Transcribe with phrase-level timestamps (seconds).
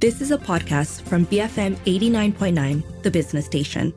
[0.00, 3.92] This is a podcast from BFM 89.9, the business station.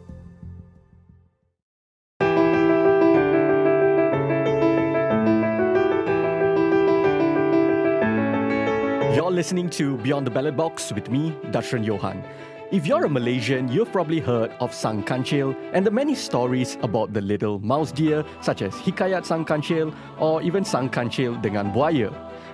[9.13, 12.23] You're listening to Beyond the Ballot Box with me, Dashran Johan.
[12.71, 17.13] If you're a Malaysian, you've probably heard of Sang Kancil and the many stories about
[17.13, 22.09] the little mouse deer, such as Hikayat Sang Kancil or even Sang Kancil dengan Buaya.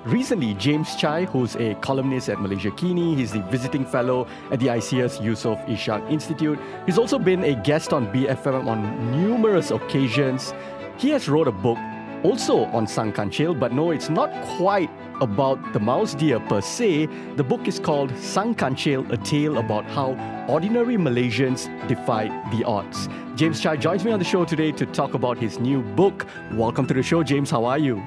[0.07, 5.19] Recently, James Chai, who's a columnist at Malaysiakini, he's the visiting fellow at the ISEAS
[5.19, 6.57] Yusof Ishak Institute.
[6.85, 10.53] He's also been a guest on BFM on numerous occasions.
[10.97, 11.77] He has wrote a book
[12.23, 17.07] also on Sang Kancil, but no, it's not quite about the mouse deer per se.
[17.35, 20.15] The book is called Sang Kancil, a tale about how
[20.47, 23.09] ordinary Malaysians defied the odds.
[23.35, 26.25] James Chai joins me on the show today to talk about his new book.
[26.53, 27.51] Welcome to the show, James.
[27.51, 28.01] How are you?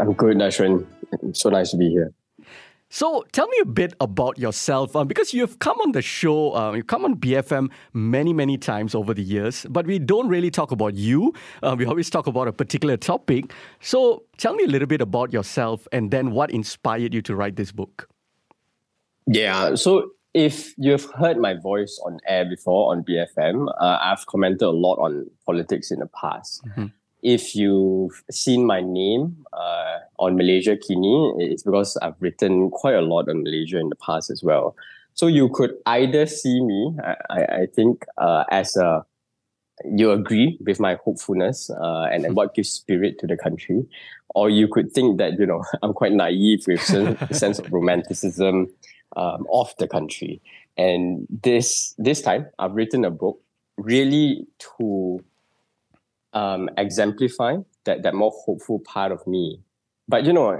[0.00, 0.86] I'm good, Nashran.
[1.32, 2.12] So nice to be here.
[2.88, 6.72] So tell me a bit about yourself, um, because you've come on the show, uh,
[6.72, 10.72] you've come on BFM many, many times over the years, but we don't really talk
[10.72, 11.32] about you.
[11.62, 13.52] Uh, we always talk about a particular topic.
[13.78, 17.54] So tell me a little bit about yourself, and then what inspired you to write
[17.54, 18.08] this book.
[19.26, 24.62] Yeah, so if you've heard my voice on air before on BFM, uh, I've commented
[24.62, 26.64] a lot on politics in the past.
[26.66, 26.86] Mm-hmm
[27.22, 29.79] if you've seen my name uh,
[30.20, 34.42] on Malaysiakini, it's because I've written quite a lot on Malaysia in the past as
[34.42, 34.76] well.
[35.14, 36.94] So you could either see me,
[37.30, 39.04] I, I think, uh, as a
[39.84, 43.86] you agree with my hopefulness uh, and, and what gives spirit to the country,
[44.34, 48.68] or you could think that you know I'm quite naive with a sense of romanticism
[49.16, 50.40] um, of the country.
[50.76, 53.40] And this this time, I've written a book
[53.76, 54.46] really
[54.78, 55.24] to
[56.32, 59.60] um, exemplify that that more hopeful part of me.
[60.10, 60.50] But you know,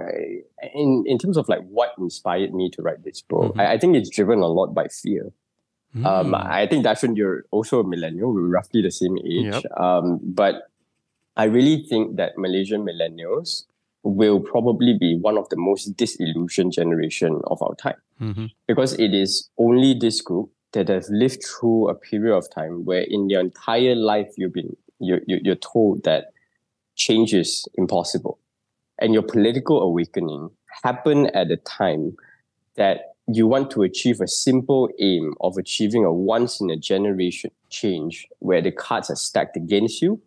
[0.75, 3.61] in in terms of like what inspired me to write this book, mm-hmm.
[3.61, 5.33] I, I, think it's driven a lot by fear.
[5.97, 6.07] Mm.
[6.07, 8.33] Um, I think Dashan, you're also a millennial.
[8.33, 9.53] We're roughly the same age.
[9.53, 9.65] Yep.
[9.77, 10.71] Um, but
[11.37, 13.65] I really think that Malaysian millennials
[14.05, 18.47] will probably be one of the most disillusioned generation of our time mm-hmm.
[18.67, 23.03] because it is only this group that has lived through a period of time where
[23.03, 26.33] in your entire life you've been you're, you're told that
[26.95, 28.39] change is impossible.
[29.01, 30.51] And your political awakening
[30.83, 32.17] happened at a time
[32.77, 37.51] that you want to achieve a simple aim of achieving a once in a generation
[37.69, 40.21] change where the cards are stacked against you.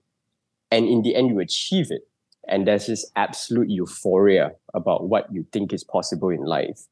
[0.71, 2.07] And in the end, you achieve it.
[2.47, 6.87] And there's this absolute euphoria about what you think is possible in life.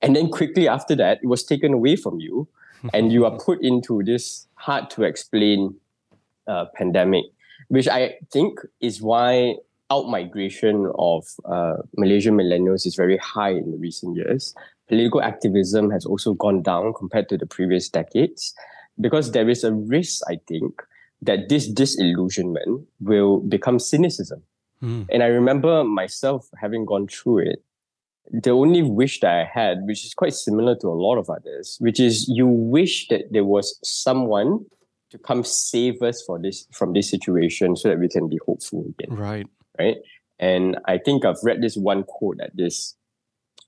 [0.00, 2.48] And then quickly after that, it was taken away from you.
[2.92, 5.74] and you are put into this hard to explain
[6.46, 7.24] uh, pandemic,
[7.68, 9.56] which I think is why
[9.90, 14.54] out migration of uh, Malaysian millennials is very high in the recent years.
[14.88, 18.54] Political activism has also gone down compared to the previous decades
[19.00, 20.82] because there is a risk, I think,
[21.22, 24.42] that this disillusionment will become cynicism.
[24.82, 25.06] Mm.
[25.10, 27.64] And I remember myself having gone through it.
[28.30, 31.76] The only wish that I had, which is quite similar to a lot of others,
[31.80, 34.64] which is you wish that there was someone
[35.10, 38.86] to come save us for this from this situation so that we can be hopeful
[38.98, 39.16] again.
[39.16, 39.46] Right.
[39.78, 39.96] Right.
[40.38, 42.94] And I think I've read this one quote at this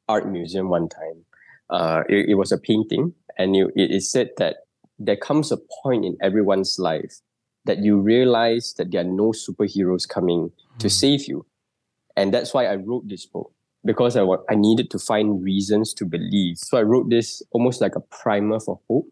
[0.09, 1.25] art museum one time.
[1.71, 4.59] Uh, it, it was a painting, and it, it said that
[4.99, 7.21] there comes a point in everyone's life
[7.65, 10.79] that you realize that there are no superheroes coming mm.
[10.79, 10.91] to hmm.
[10.91, 11.45] save you.
[12.17, 13.53] And that's why I wrote this book
[13.85, 16.59] because I, wa- I needed to find reasons to believe.
[16.59, 19.09] So I wrote this almost like a primer for hope.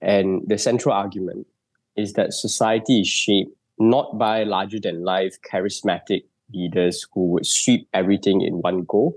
[0.00, 1.46] And the central argument
[1.96, 7.88] is that society is shaped not by larger than life charismatic leaders who would sweep
[7.92, 9.14] everything in one go,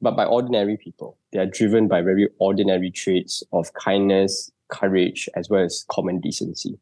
[0.00, 1.16] but by ordinary people.
[1.32, 6.78] They are driven by very ordinary traits of kindness, courage, as well as common decency.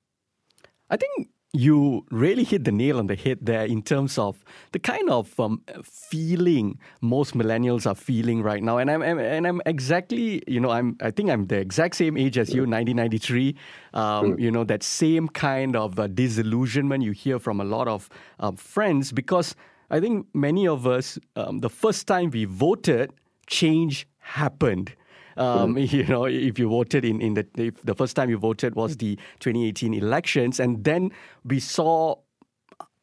[0.90, 4.78] I think you really hit the nail on the head there in terms of the
[4.78, 8.78] kind of um, feeling most millennials are feeling right now.
[8.78, 12.16] And I'm, I'm, and I'm exactly you know I'm I think I'm the exact same
[12.16, 13.56] age as you 1993
[13.94, 18.08] um, you know that same kind of uh, disillusionment you hear from a lot of
[18.40, 19.54] um, friends because
[19.90, 23.12] I think many of us um, the first time we voted
[23.46, 24.94] change happened
[25.36, 28.74] um, you know, if you voted in, in the if the first time you voted
[28.74, 31.12] was the 2018 elections, and then
[31.44, 32.16] we saw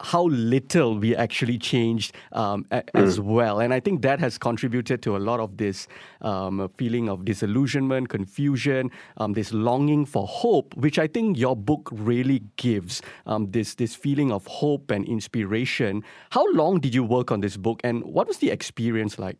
[0.03, 3.01] how little we actually changed um, a, mm.
[3.01, 3.59] as well.
[3.59, 5.87] And I think that has contributed to a lot of this
[6.21, 11.89] um, feeling of disillusionment, confusion, um, this longing for hope, which I think your book
[11.91, 16.03] really gives um, this, this feeling of hope and inspiration.
[16.31, 19.39] How long did you work on this book and what was the experience like?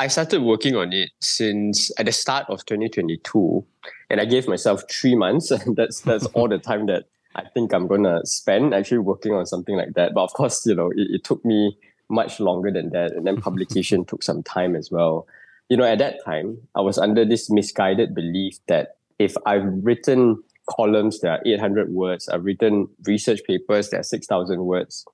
[0.00, 3.64] I started working on it since at the start of 2022,
[4.10, 7.88] and I gave myself three months, that's that's all the time that I think I'm
[7.88, 10.14] gonna spend actually working on something like that.
[10.14, 11.76] But of course, you know, it, it took me
[12.08, 15.26] much longer than that, and then publication took some time as well.
[15.68, 20.42] You know, at that time, I was under this misguided belief that if I've written
[20.70, 25.04] columns that are 800 words, I've written research papers that are 6,000 words,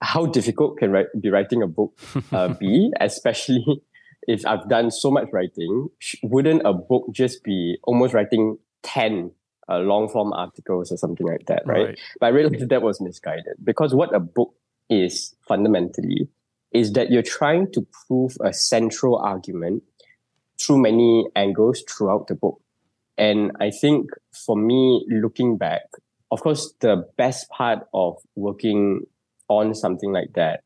[0.00, 1.98] how difficult can write, be writing a book
[2.30, 3.82] uh, be, especially
[4.28, 5.88] if I've done so much writing,
[6.22, 9.32] wouldn't a book just be almost writing 10
[9.68, 11.86] uh, long form articles or something like that, right?
[11.86, 12.00] right?
[12.20, 14.54] But I realized that was misguided because what a book
[14.88, 16.28] is fundamentally
[16.72, 19.82] is that you're trying to prove a central argument
[20.60, 22.60] through many angles throughout the book.
[23.18, 25.82] And I think for me, looking back,
[26.30, 29.02] of course, the best part of working
[29.48, 30.62] on something like that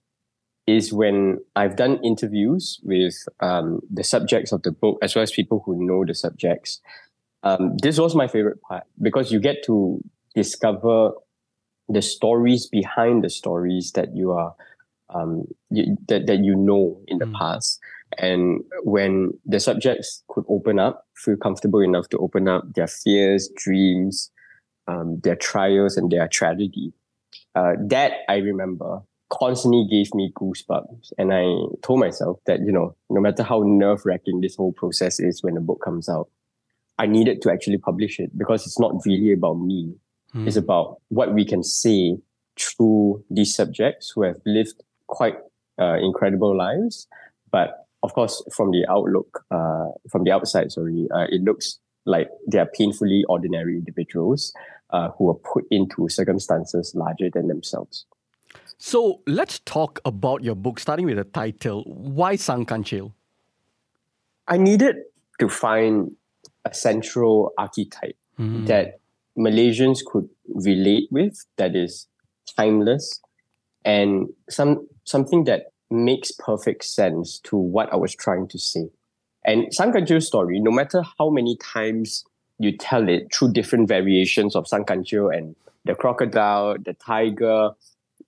[0.67, 5.31] is when I've done interviews with um, the subjects of the book, as well as
[5.31, 6.81] people who know the subjects.
[7.43, 10.01] Um, this was my favorite part because you get to
[10.35, 11.13] discover
[11.89, 14.55] the stories behind the stories that you are
[15.15, 17.35] um, you, that, that you know in the mm.
[17.35, 17.79] past.
[18.19, 23.49] And when the subjects could open up, feel comfortable enough to open up their fears,
[23.57, 24.31] dreams,
[24.89, 26.93] um, their trials, and their tragedy,
[27.55, 31.13] uh, that I remember constantly gave me goosebumps.
[31.19, 31.45] And I
[31.83, 35.55] told myself that, you know, no matter how nerve wracking this whole process is when
[35.55, 36.29] the book comes out,
[36.99, 39.95] I needed to actually publish it because it's not really about me.
[40.35, 40.47] Mm.
[40.47, 42.19] It's about what we can say
[42.59, 45.37] through these subjects who have lived quite
[45.79, 47.07] uh, incredible lives.
[47.51, 52.29] But of course, from the outlook, uh, from the outside, sorry, uh, it looks like
[52.51, 54.55] they are painfully ordinary individuals
[54.91, 58.07] uh, who are put into circumstances larger than themselves.
[58.79, 61.83] So let's talk about your book, starting with the title.
[61.87, 63.15] Why Sang Kancil?
[64.47, 64.97] I needed
[65.41, 66.13] to find
[66.65, 68.67] a central archetype mm.
[68.67, 69.01] that
[69.37, 72.07] Malaysians could relate with, that is
[72.57, 73.21] timeless,
[73.85, 78.91] and some something that makes perfect sense to what I was trying to say.
[79.45, 82.25] And Sang Kancil's story, no matter how many times
[82.59, 87.71] you tell it through different variations of Sang Kancil and the crocodile, the tiger,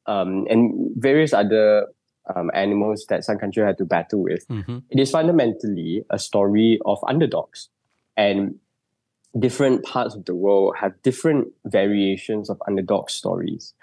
[0.09, 1.87] um, and various other
[2.35, 4.47] um, animals that Sang Kancil had to battle with.
[4.49, 4.79] Mm-hmm.
[4.91, 7.69] It is fundamentally a story of underdogs.
[8.17, 8.59] And
[9.39, 13.75] different parts of the world have different variations of underdog stories.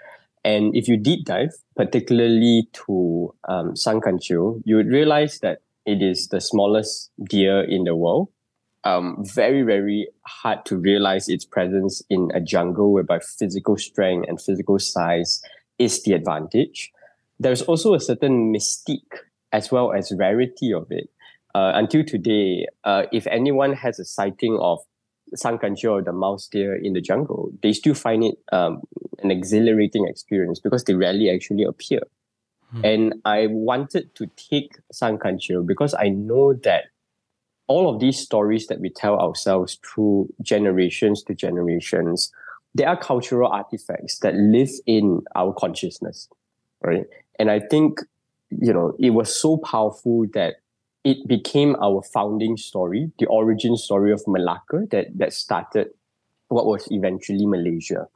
[0.44, 6.02] And if you deep dive, particularly to um, Sang Kancil, you would realize that it
[6.02, 8.28] is the smallest deer in the world.
[8.84, 14.40] Um, very, very hard to realize its presence in a jungle whereby physical strength and
[14.40, 15.42] physical size
[15.78, 16.92] is the advantage.
[17.38, 19.20] There's also a certain mystique
[19.52, 21.08] as well as rarity of it.
[21.54, 24.80] Uh, until today, uh, if anyone has a sighting of
[25.34, 28.82] Sang Kancil or the mouse deer in the jungle, they still find it um,
[29.22, 32.00] an exhilarating experience because they rarely actually appear.
[32.70, 32.84] Hmm.
[32.84, 36.84] And I wanted to take Sang Kancil because I know that
[37.68, 42.32] all of these stories that we tell ourselves through generations to generations,
[42.76, 46.28] there are cultural artifacts that live in our consciousness,
[46.82, 47.06] right?
[47.38, 48.00] And I think,
[48.50, 50.56] you know, it was so powerful that
[51.02, 55.88] it became our founding story, the origin story of Malacca that, that started
[56.48, 58.08] what was eventually Malaysia.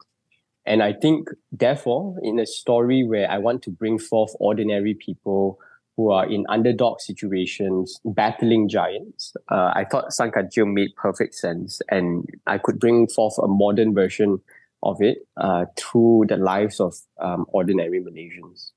[0.65, 5.59] And I think, therefore, in a story where I want to bring forth ordinary people
[5.97, 11.81] who are in underdog situations, battling giants, uh, I thought Sang Kancil made perfect sense.
[11.89, 14.39] And I could bring forth a modern version
[14.83, 18.71] of it uh, through the lives of um, ordinary Malaysians.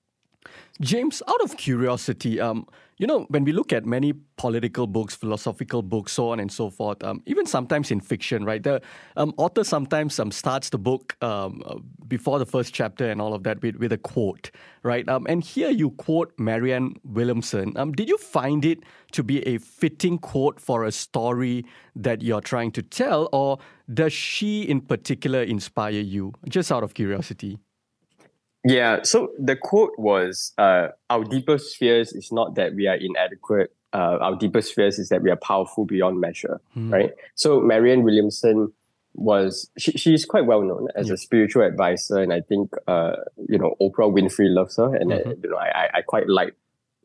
[0.81, 2.67] James, out of curiosity, um,
[2.99, 6.71] you know, when we look at many political books, philosophical books, so on and so
[6.71, 8.63] forth, um, even sometimes in fiction, right?
[8.63, 8.81] The
[9.17, 13.35] um, author sometimes um, starts the book um, uh, before the first chapter and all
[13.35, 14.51] of that with, with a quote,
[14.83, 15.09] right?
[15.09, 17.73] Um, and here you quote Marianne Williamson.
[17.77, 18.81] Um, did you find it
[19.13, 21.65] to be a fitting quote for a story
[21.97, 23.59] that you're trying to tell, or
[23.93, 26.33] does she in particular inspire you?
[26.49, 27.59] Just out of curiosity.
[28.65, 33.75] Yeah, so the quote was uh, Our deepest fears is not that we are inadequate.
[33.93, 36.93] Uh, our deepest fears is that we are powerful beyond measure, mm.
[36.93, 37.13] right?
[37.37, 38.73] So Marianne Williamson
[39.15, 41.15] was, she, she's quite well known as yeah.
[41.15, 42.19] a spiritual advisor.
[42.19, 43.13] And I think, uh,
[43.49, 44.97] you know, Oprah Winfrey loves her.
[44.97, 45.45] And, uh, mm-hmm.
[45.45, 46.57] you know, I, I quite like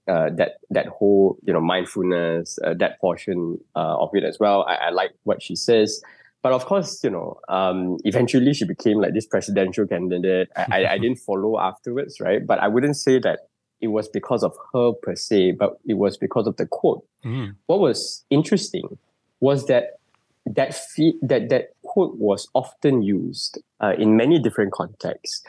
[0.09, 4.65] uh, that that whole you know mindfulness uh, that portion uh, of it as well.
[4.67, 6.01] I, I, like what she says.
[6.41, 10.49] But of course, you know, um, eventually she became like this presidential candidate.
[10.55, 12.45] I, I, I didn't follow afterwards, right?
[12.45, 13.49] But I wouldn't say that
[13.81, 17.05] it was because of her per se, but it was because of the quote.
[17.25, 17.55] Mm.
[17.65, 18.97] What was interesting
[19.39, 19.99] was that
[20.45, 25.43] that fee- that that quote was often used uh, in many different contexts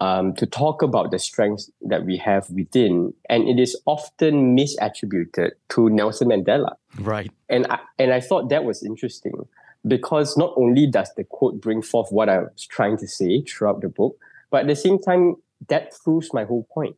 [0.00, 5.52] um, to talk about the strengths that we have within, and it is often misattributed
[5.70, 6.74] to Nelson Mandela.
[6.98, 7.30] Right.
[7.48, 9.46] And I, and I thought that was interesting
[9.86, 13.80] because not only does the quote bring forth what I was trying to say throughout
[13.80, 14.16] the book,
[14.50, 15.36] but at the same time,
[15.68, 16.96] that proves my whole point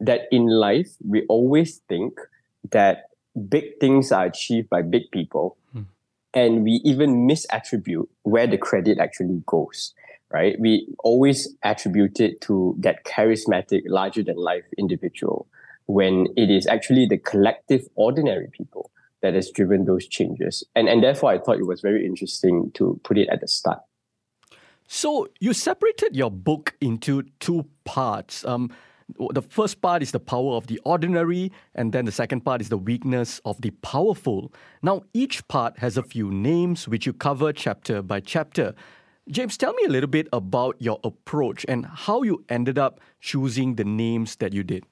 [0.00, 2.18] that in life, we always think
[2.70, 3.04] that
[3.48, 5.56] big things are achieved by big people.
[5.72, 5.82] Hmm.
[6.34, 9.94] And we even misattribute where the credit actually goes,
[10.30, 10.58] right?
[10.58, 15.46] We always attribute it to that charismatic, larger than life individual
[15.86, 18.90] when it is actually the collective, ordinary people
[19.22, 20.64] that has driven those changes.
[20.74, 23.80] And, and therefore, I thought it was very interesting to put it at the start.
[24.88, 28.44] So you separated your book into two parts.
[28.44, 28.70] Um,
[29.30, 32.68] the first part is the power of the ordinary, and then the second part is
[32.68, 34.52] the weakness of the powerful.
[34.82, 38.74] Now, each part has a few names which you cover chapter by chapter.
[39.28, 43.74] James, tell me a little bit about your approach and how you ended up choosing
[43.74, 44.84] the names that you did.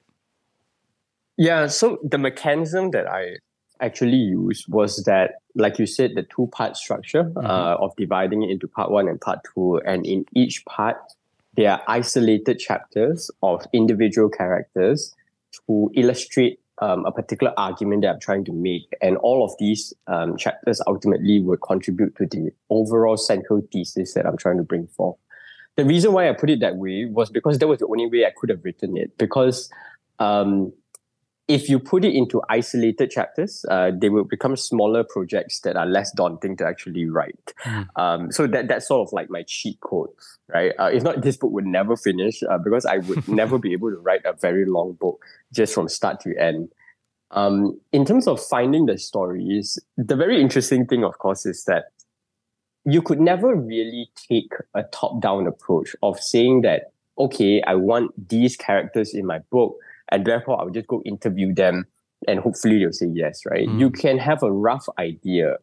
[1.37, 3.37] Yeah, so the mechanism that I
[3.81, 7.45] actually used was that, like you said, the two part structure mm-hmm.
[7.45, 9.81] uh, of dividing it into part one and part two.
[9.85, 10.97] And in each part,
[11.55, 15.15] there are isolated chapters of individual characters
[15.67, 18.87] to illustrate um, a particular argument that I'm trying to make.
[19.01, 24.25] And all of these um, chapters ultimately would contribute to the overall central thesis that
[24.25, 25.17] I'm trying to bring forth.
[25.77, 28.25] The reason why I put it that way was because that was the only way
[28.25, 29.17] I could have written it.
[29.17, 29.69] Because
[30.19, 30.73] um,
[31.47, 35.85] if you put it into isolated chapters, uh, they will become smaller projects that are
[35.85, 37.53] less daunting to actually write.
[37.63, 37.87] Mm.
[37.95, 40.09] Um, so that that's sort of like my cheat code,
[40.47, 40.73] right?
[40.79, 43.91] Uh, if not, this book would never finish uh, because I would never be able
[43.91, 45.23] to write a very long book
[45.53, 46.69] just from start to end.
[47.31, 51.85] Um, in terms of finding the stories, the very interesting thing, of course, is that
[52.85, 58.55] you could never really take a top-down approach of saying that, okay, I want these
[58.55, 59.75] characters in my book
[60.11, 61.85] and therefore I'll just go interview them
[62.27, 63.67] and hopefully they'll say yes, right?
[63.67, 63.79] Mm.
[63.79, 65.57] You can have a rough idea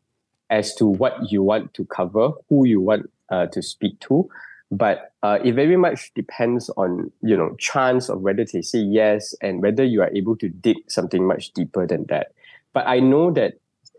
[0.51, 4.29] as to what you want to cover, who you want uh, to speak to,
[4.71, 9.35] but uh, it very much depends on you know chance of whether they say yes
[9.41, 12.33] and whether you are able to dig something much deeper than that.
[12.73, 13.55] But I know that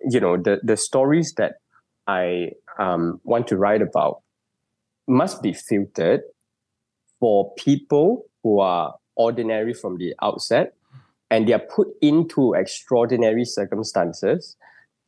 [0.10, 1.56] you know the the stories that
[2.08, 4.22] I um, want to write about
[5.08, 6.22] must be filtered
[7.20, 10.74] for people who are ordinary from the outset
[11.30, 14.56] and they are put into extraordinary circumstances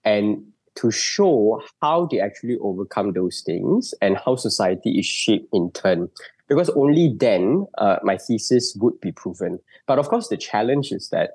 [0.04, 0.44] and
[0.76, 6.10] to show how they actually overcome those things and how society is shaped in turn.
[6.48, 9.60] Because only then uh, my thesis would be proven.
[9.88, 11.32] But of course, the challenge is that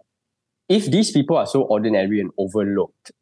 [0.68, 3.12] if these people are so ordinary and overlooked,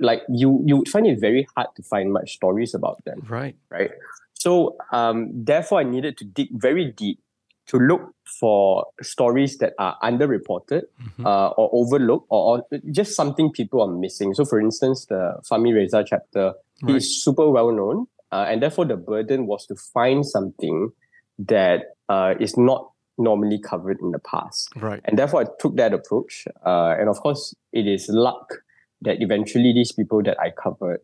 [0.00, 3.20] like you, you would find it very hard to find much stories about them.
[3.28, 3.54] Right.
[3.70, 3.90] Right.
[4.34, 7.20] So um, therefore, I needed to dig very deep
[7.66, 11.26] to look for stories that are underreported mm-hmm.
[11.26, 14.34] uh, or overlooked or, or, just something people are missing.
[14.34, 16.96] So, for instance, the Fahmi Reza chapter right.
[16.96, 20.90] is super well known, uh, and therefore the burden was to find something
[21.38, 24.70] that uh, is not normally covered in the past.
[24.76, 25.00] Right.
[25.04, 26.46] And therefore, I took that approach.
[26.64, 28.54] Uh, and of course, it is luck
[29.02, 31.00] that eventually these people that I covered,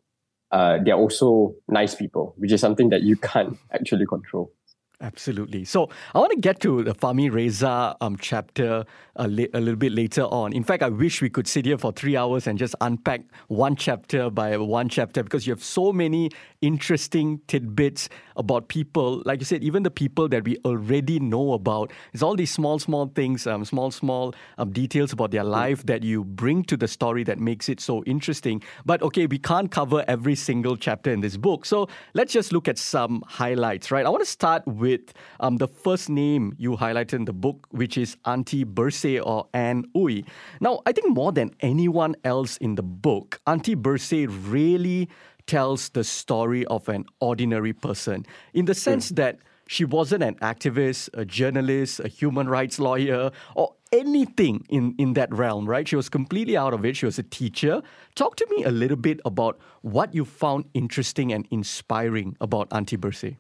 [0.51, 4.53] uh, they're also nice people, which is something that you can't actually control.
[5.01, 5.65] Absolutely.
[5.65, 9.77] So I want to get to the Fahmi Reza um, chapter a, li- a, little
[9.77, 10.53] bit later on.
[10.53, 13.77] In fact, I wish we could sit here for three hours and just unpack one
[13.77, 16.31] chapter by one chapter because you have so many
[16.63, 19.23] interesting tidbits about people.
[19.25, 21.93] Like you said, even the people that we already know about.
[22.13, 26.03] It's all these small, small things, um, small, small um, details about their life that
[26.03, 28.65] you bring to the story that makes it so interesting.
[28.85, 31.67] But okay, we can't cover every single chapter in this book.
[31.67, 34.05] So let's just look at some highlights, right?
[34.05, 37.67] I want to start with with um, the first name you highlighted in the book,
[37.71, 40.25] which is Auntie Bersih or Anne Ooi.
[40.61, 45.09] Now, I think more than anyone else in the book, Auntie Bersih really
[45.47, 49.17] tells the story of an ordinary person in the sense mm.
[49.17, 55.13] that she wasn't an activist, a journalist, a human rights lawyer, or anything in, in
[55.13, 55.87] that realm, right?
[55.87, 56.97] She was completely out of it.
[56.97, 57.83] She was a teacher.
[58.15, 62.97] Talk to me a little bit about what you found interesting and inspiring about Auntie
[62.97, 63.37] Bersih.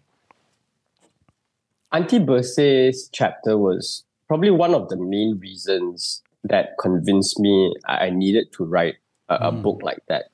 [1.92, 8.52] Auntie Bersih's chapter was probably one of the main reasons that convinced me I needed
[8.54, 8.96] to write
[9.28, 9.62] a, a mm.
[9.62, 10.26] book like that.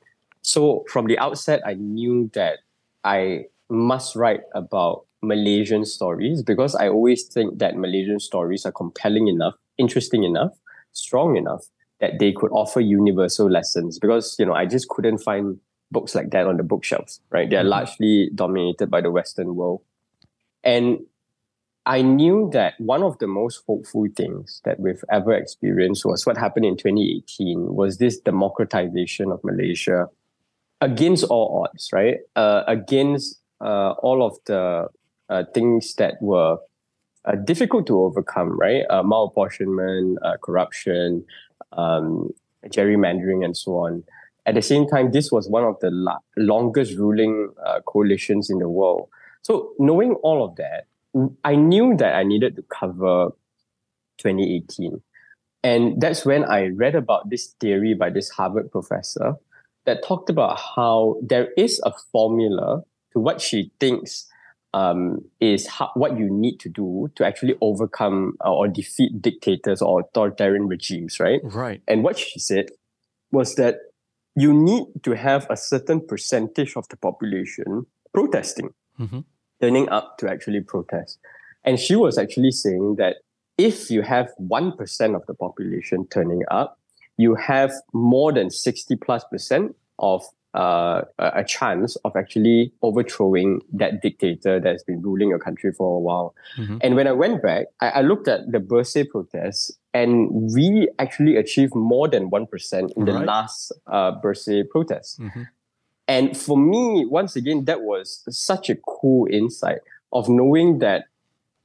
[0.43, 2.59] So from the outset, I knew that
[3.05, 9.29] I must write about Malaysian stories because I always think that Malaysian stories are compelling
[9.29, 10.53] enough interesting enough,
[10.93, 11.67] strong enough
[12.01, 15.59] that they could offer universal lessons because you know I just couldn't find
[15.91, 17.49] books like that on the bookshelves, right?
[17.49, 17.69] They're mm-hmm.
[17.69, 19.83] largely dominated by the Western world.
[20.63, 21.01] And
[21.87, 26.39] I knew that one of the most hopeful things that we've ever experienced was what
[26.39, 30.09] happened in 2018 was this democratization of Malaysia
[30.81, 32.19] against all odds, right?
[32.37, 34.89] Uh, against uh, all of the
[35.29, 36.57] uh, things that were
[37.27, 38.85] uh, difficult to overcome, right?
[38.89, 41.25] Uh, malapportionment, uh, corruption,
[41.73, 42.31] um,
[42.69, 44.05] gerrymandering, and so on.
[44.47, 47.51] At the same time, this was one of the la- longest ruling
[47.87, 49.09] coalitions in the world.
[49.43, 50.87] So, knowing all of that,
[51.45, 53.31] I knew that I needed to cover
[54.19, 55.01] 2018.
[55.63, 59.35] And that's when I read about this theory by this Harvard professor
[59.87, 64.27] that talked about how there is a formula to what she thinks
[64.75, 69.81] um, is how, what you need to do to actually overcome uh, or defeat dictators
[69.81, 71.41] or authoritarian regimes, right?
[71.45, 71.81] Right.
[71.87, 72.71] And what she said
[73.31, 73.77] was that
[74.35, 79.21] you need to have a certain percentage of the population protesting, mm-hmm.
[79.65, 81.19] Turning up to actually protest.
[81.65, 83.17] And she was actually saying that
[83.57, 86.79] if you have 1% of the population turning up,
[87.17, 90.23] you have more than 60 plus percent of
[90.55, 96.01] uh, a chance of actually overthrowing that dictator that's been ruling a country for a
[96.01, 96.35] while.
[96.59, 96.79] Mm-hmm.
[96.81, 101.37] And when I went back, I, I, looked at the Bersih protests, and we actually
[101.37, 103.27] achieved more than 1% in the right.
[103.27, 105.19] last uh, Bersih protest.
[105.19, 105.43] Mm-hmm.
[106.07, 109.79] And for me, once again, that was such a cool insight
[110.13, 111.05] of knowing that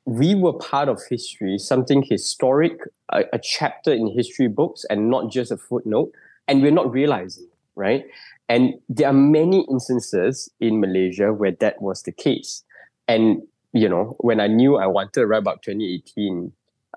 [0.05, 2.79] we were part of history, something historic,
[3.11, 6.11] a, a chapter in history books, and not just a footnote.
[6.47, 8.05] And we're not realizing, right?
[8.47, 12.63] And there are many instances in Malaysia where that was the case.
[13.07, 13.43] And,
[13.73, 16.51] you know, when I knew I wanted to write about 2018,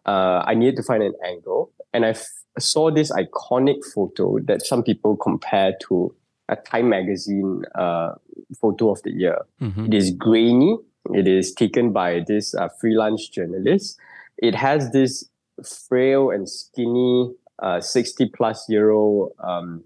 [0.07, 1.71] uh, I needed to find an angle.
[1.93, 2.27] And I f-
[2.59, 6.15] saw this iconic photo that some people compare to
[6.49, 8.15] a Time magazine uh,
[8.61, 9.39] photo of the year.
[9.61, 9.87] Mm-hmm.
[9.87, 10.77] It is grainy.
[11.15, 13.99] It is taken by this uh, freelance journalist.
[14.39, 15.29] It has this
[15.89, 19.85] frail and skinny uh, 60 plus year old um,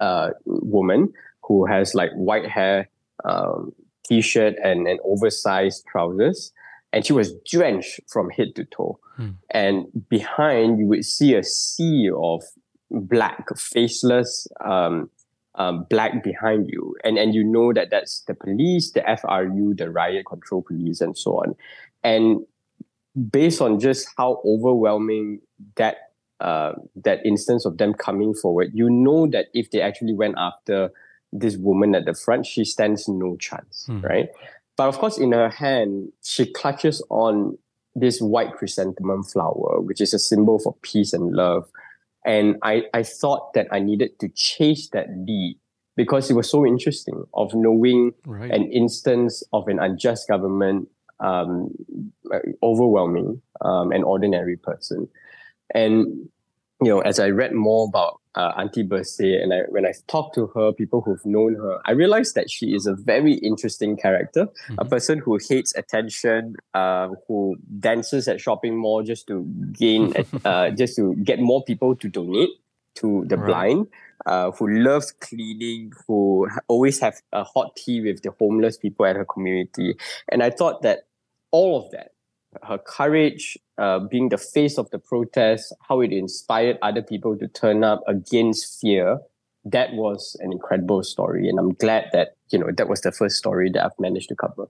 [0.00, 2.88] uh, woman who has like white hair,
[3.24, 3.72] um,
[4.06, 6.52] t-shirt, and, and oversized trousers,
[6.92, 8.98] and she was drenched from head to toe.
[9.16, 9.30] Hmm.
[9.50, 12.42] And behind, you would see a sea of
[12.90, 15.10] black, faceless, um,
[15.56, 19.90] um, black behind you, and and you know that that's the police, the FRU, the
[19.90, 21.54] riot control police, and so on.
[22.04, 22.44] And
[23.30, 25.40] based on just how overwhelming
[25.76, 25.96] that
[26.40, 26.72] uh,
[27.04, 30.90] that instance of them coming forward, you know that if they actually went after
[31.32, 34.02] this woman at the front, she stands no chance, mm.
[34.02, 34.28] right?
[34.76, 37.56] But of course, in her hand, she clutches on
[37.94, 41.68] this white chrysanthemum flower, which is a symbol for peace and love.
[42.26, 45.58] And I, I thought that I needed to chase that lead
[45.96, 48.50] because it was so interesting of knowing right.
[48.50, 50.88] an instance of an unjust government
[51.20, 51.70] um,
[52.62, 55.08] overwhelming um, an ordinary person.
[55.72, 56.28] And
[56.82, 60.34] you know, as I read more about uh, Auntie Bersih, and I, when I talked
[60.34, 64.46] to her, people who've known her, I realized that she is a very interesting character,
[64.46, 64.74] mm-hmm.
[64.78, 70.12] a person who hates attention, uh, who dances at shopping mall just to gain,
[70.44, 72.50] uh, just to get more people to donate
[72.96, 73.46] to the right.
[73.46, 73.86] blind,
[74.26, 79.16] uh, who loves cleaning, who always have a hot tea with the homeless people at
[79.16, 79.94] her community.
[80.28, 81.06] And I thought that
[81.52, 82.12] all of that
[82.62, 87.48] her courage, uh, being the face of the protest, how it inspired other people to
[87.48, 89.18] turn up against fear.
[89.64, 93.36] That was an incredible story, and I'm glad that you know that was the first
[93.36, 94.68] story that I've managed to cover.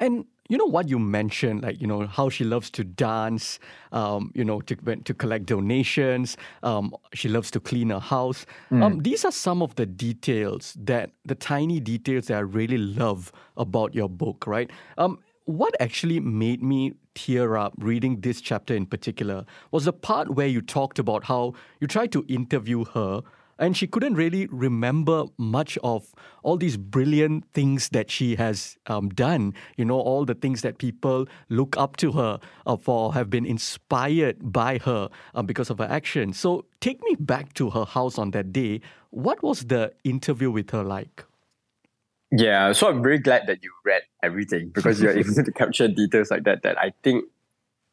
[0.00, 3.58] And you know what you mentioned, like you know how she loves to dance,
[3.92, 6.36] um, you know to to collect donations.
[6.62, 8.44] Um, she loves to clean her house.
[8.70, 8.82] Mm.
[8.82, 13.32] Um, these are some of the details that the tiny details that I really love
[13.56, 14.70] about your book, right?
[14.98, 20.34] Um, what actually made me tear up reading this chapter in particular was the part
[20.34, 23.22] where you talked about how you tried to interview her
[23.58, 29.08] and she couldn't really remember much of all these brilliant things that she has um,
[29.10, 29.54] done.
[29.76, 33.46] You know, all the things that people look up to her uh, for, have been
[33.46, 36.40] inspired by her uh, because of her actions.
[36.40, 38.80] So, take me back to her house on that day.
[39.10, 41.24] What was the interview with her like?
[42.32, 46.30] Yeah, so I'm very glad that you read everything because you're able to capture details
[46.30, 47.26] like that that I think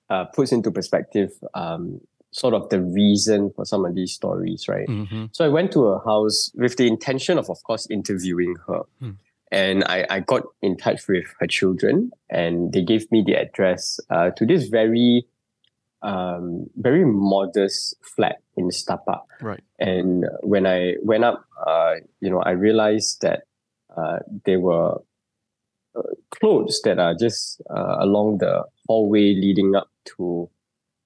[0.10, 2.00] uh, puts into perspective um,
[2.32, 4.88] sort of the reason for some of these stories, right?
[4.88, 5.26] Mm-hmm.
[5.34, 8.82] So I went to her house with the intention of, of course, interviewing her.
[9.02, 9.18] Mm.
[9.52, 14.00] And I, I got in touch with her children and they gave me the address
[14.10, 15.26] uh, to this very
[16.02, 19.22] um, very modest flat in Stapa.
[19.42, 19.62] Right.
[19.80, 23.44] And when I went up, uh, you know, I realized that
[24.00, 25.02] uh, there were
[25.96, 30.50] uh, clothes that are just uh, along the hallway leading up to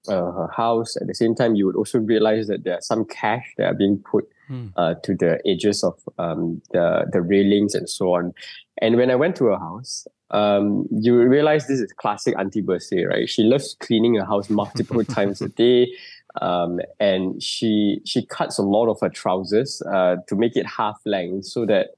[0.08, 0.96] uh, her house.
[0.98, 3.74] At the same time, you would also realize that there are some cash that are
[3.74, 4.28] being put
[4.76, 8.34] uh, to the edges of um, the the railings and so on.
[8.82, 13.08] And when I went to her house, um, you realize this is classic Auntie Bersih,
[13.08, 13.30] right?
[13.30, 15.94] She loves cleaning her house multiple times a day.
[16.42, 21.00] Um, and she she cuts a lot of her trousers uh, to make it half
[21.06, 21.92] length so that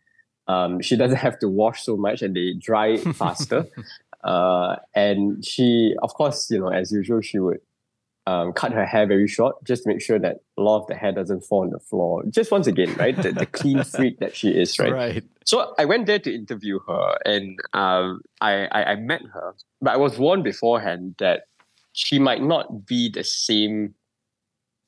[0.48, 3.66] um, she doesn't have to wash so much and they dry faster.
[4.24, 7.60] uh, and she, of course, you know, as usual, she would
[8.28, 10.96] um, cut her hair very short just to make sure that a lot of the
[10.96, 12.24] hair doesn't fall on the floor.
[12.30, 13.16] Just once again, right?
[13.16, 14.92] The, the clean freak that she is, right?
[14.92, 15.24] Right.
[15.46, 19.92] So I went there to interview her and um, I, I, I met her, but
[19.94, 21.44] I was warned beforehand that
[21.94, 23.94] she might not be the same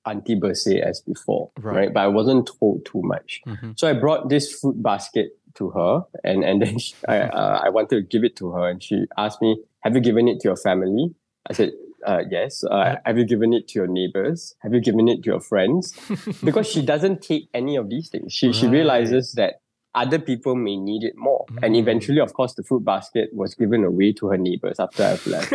[0.05, 1.75] Auntie Bersih as before, Right.
[1.75, 1.93] right.
[1.93, 3.41] But I wasn't told too much.
[3.45, 3.77] Mhm.
[3.77, 7.69] So I brought this fruit basket to her and, and then she, I, uh, I
[7.69, 10.47] wanted to give it to her and she asked me, have you given it to
[10.49, 11.13] your family?
[11.49, 11.71] I said,
[12.05, 12.63] uh, yes.
[12.63, 14.55] Uh, have you given it to your neighbors?
[14.59, 15.93] Have you given it to your friends?
[16.43, 18.33] because she doesn't take any of these things.
[18.33, 19.61] She, she realizes that
[19.95, 21.45] other people may need it more.
[21.63, 21.79] And Mm.
[21.79, 25.53] eventually, of course, the fruit basket was given away to her neighbors after I've left.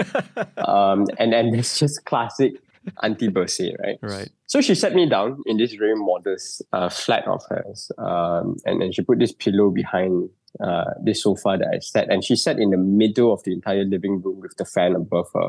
[0.69, 2.55] um, and and it's just classic
[3.03, 3.99] Auntie Bersih, right?
[4.03, 4.31] Right.
[4.47, 8.81] So she sat me down in this very modest uh, flat of hers, um, and
[8.81, 12.59] then she put this pillow behind uh, this sofa that I sat, and she sat
[12.59, 15.49] in the middle of the entire living room with the fan above her.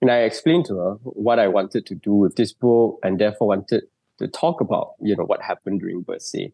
[0.00, 3.48] And I explained to her what I wanted to do with this book, and therefore
[3.48, 3.82] wanted
[4.18, 6.52] to talk about, you know, what happened during Bersih.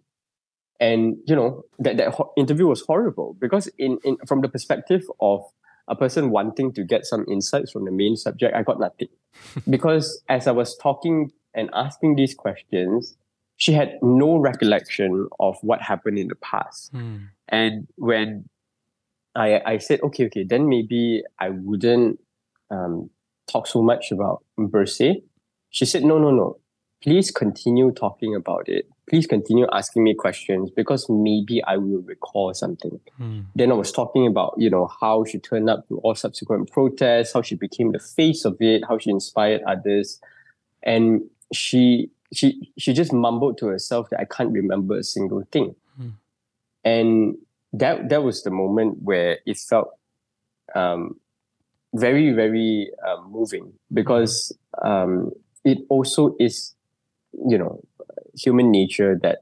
[0.78, 5.04] And you know that that ho- interview was horrible because in, in from the perspective
[5.20, 5.42] of
[5.88, 9.08] a person wanting to get some insights from the main subject, I got nothing.
[9.70, 13.16] because as I was talking and asking these questions,
[13.56, 16.90] she had no recollection of what happened in the past.
[16.92, 17.16] Hmm.
[17.48, 18.48] And when
[19.34, 22.20] I I said, okay, okay, then maybe I wouldn't
[22.70, 23.10] um,
[23.46, 25.22] talk so much about Bersih.
[25.70, 26.58] She said, no, no, no.
[27.02, 28.88] Please continue talking about it.
[29.08, 32.98] Please continue asking me questions because maybe I will recall something.
[33.16, 33.40] Hmm.
[33.54, 37.32] Then I was talking about, you know, how she turned up to all subsequent protests,
[37.32, 40.20] how she became the face of it, how she inspired others.
[40.82, 45.76] And she she she just mumbled to herself that I can't remember a single thing.
[45.96, 46.08] Hmm.
[46.82, 47.36] And
[47.72, 49.90] that that was the moment where it felt
[50.74, 51.20] um,
[51.94, 55.32] very very um, moving because um,
[55.64, 56.75] it also is
[57.32, 57.80] you know
[58.34, 59.38] human nature that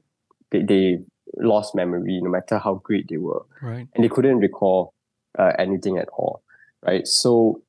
[0.51, 0.99] they, they
[1.37, 3.45] lost memory no matter how great they were.
[3.61, 3.87] Right.
[3.93, 4.93] and they couldn't recall
[5.37, 6.41] uh, anything at all
[6.85, 7.07] right?
[7.07, 7.61] So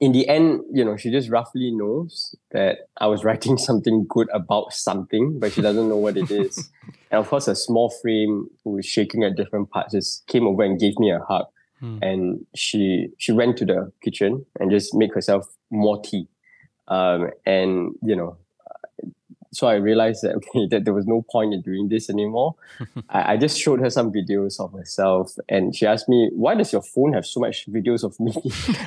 [0.00, 4.28] in the end you know she just roughly knows that i was writing something good
[4.32, 6.70] about something but she doesn't know what it is.
[7.12, 10.62] And of course a small frame who was shaking at different parts just came over
[10.62, 11.46] and gave me a hug.
[11.80, 11.98] Hmm.
[12.02, 16.28] and she she went to the kitchen and just make herself more tea.
[16.88, 18.36] Um, and you know
[19.52, 22.54] so I realized that okay that there was no point in doing this anymore.
[23.08, 26.72] I, I just showed her some videos of myself, and she asked me, "Why does
[26.72, 28.32] your phone have so much videos of me?"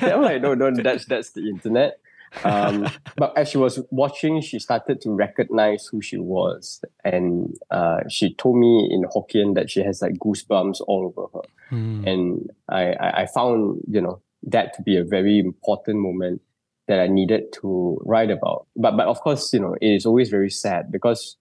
[0.02, 1.98] I'm like, "No, no, that's that's the internet."
[2.42, 8.00] Um, but as she was watching, she started to recognize who she was, and uh,
[8.08, 12.06] she told me in Hokkien that she has like goosebumps all over her Hmm.
[12.06, 16.42] and I, I I found you know that to be a very important moment
[16.86, 18.66] that I needed to write about.
[18.76, 21.36] But but of course, you know, it is always very sad because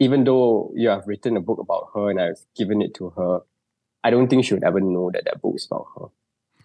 [0.00, 3.40] even though you have written a book about her and I've given it to her,
[4.02, 6.06] I don't think she would ever know that that book is about her.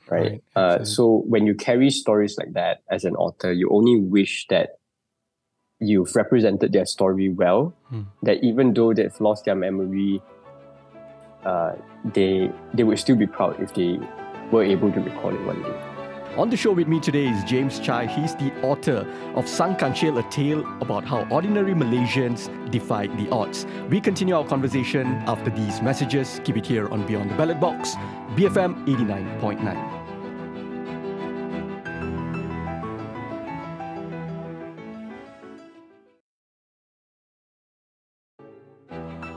[0.09, 0.21] Right.
[0.31, 4.47] Right, Uh, so when you carry stories like that as an author, you only wish
[4.49, 4.79] that
[5.79, 7.75] you've represented their story well.
[7.89, 8.01] Hmm.
[8.23, 10.21] That even though they've lost their memory,
[11.45, 13.99] uh, they they would still be proud if they
[14.51, 15.88] were able to recall it one day.
[16.39, 18.06] On the show with me today is James Chai.
[18.06, 23.65] He's the author of Sang Kancil, a tale about how ordinary Malaysians defied the odds.
[23.89, 26.39] We continue our conversation after these messages.
[26.45, 27.95] Keep it here on Beyond the Ballot Box,
[28.38, 29.98] BFM 89.9.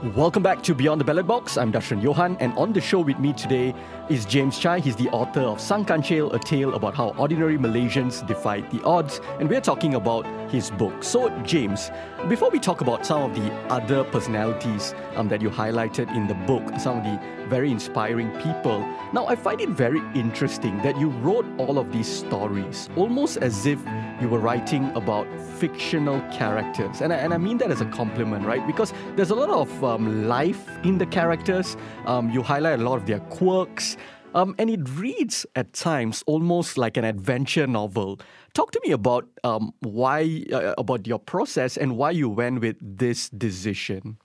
[0.03, 1.57] Welcome back to Beyond the Ballot Box.
[1.57, 3.73] I'm Dashran Johan, and on the show with me today
[4.11, 4.81] is James Chai.
[4.81, 9.21] He's the author of Sang Kancil, a tale about how ordinary Malaysians defied the odds,
[9.39, 11.05] and we're talking about his book.
[11.05, 11.93] So, James,
[12.29, 16.35] before we talk about some of the other personalities um, that you highlighted in the
[16.35, 18.81] book, some of the very inspiring people,
[19.13, 23.67] now I find it very interesting that you wrote all of these stories almost as
[23.67, 23.79] if
[24.23, 25.27] you were writing about
[25.59, 27.01] fictional characters.
[27.01, 28.65] And I, and I mean that as a compliment, right?
[28.67, 31.77] Because there's a lot of um, life in the characters.
[32.07, 33.97] Um, you highlight a lot of their quirks.
[34.35, 38.21] Um, and it reads at times almost like an adventure novel.
[38.55, 42.77] Talk to me about um, why, uh, about your process and why you went with
[42.81, 44.19] this decision.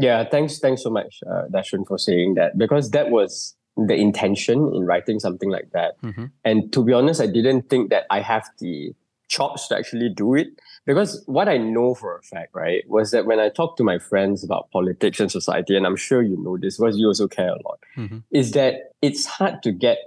[0.00, 4.72] Yeah, thanks, thanks so much, uh, Dashun, for saying that because that was the intention
[4.74, 6.00] in writing something like that.
[6.02, 6.26] Mm-hmm.
[6.44, 8.94] And to be honest, I didn't think that I have the
[9.28, 10.48] chops to actually do it
[10.86, 13.98] because what I know for a fact, right, was that when I talk to my
[13.98, 17.48] friends about politics and society, and I'm sure you know this because you also care
[17.48, 18.18] a lot, mm-hmm.
[18.30, 19.98] is that it's hard to get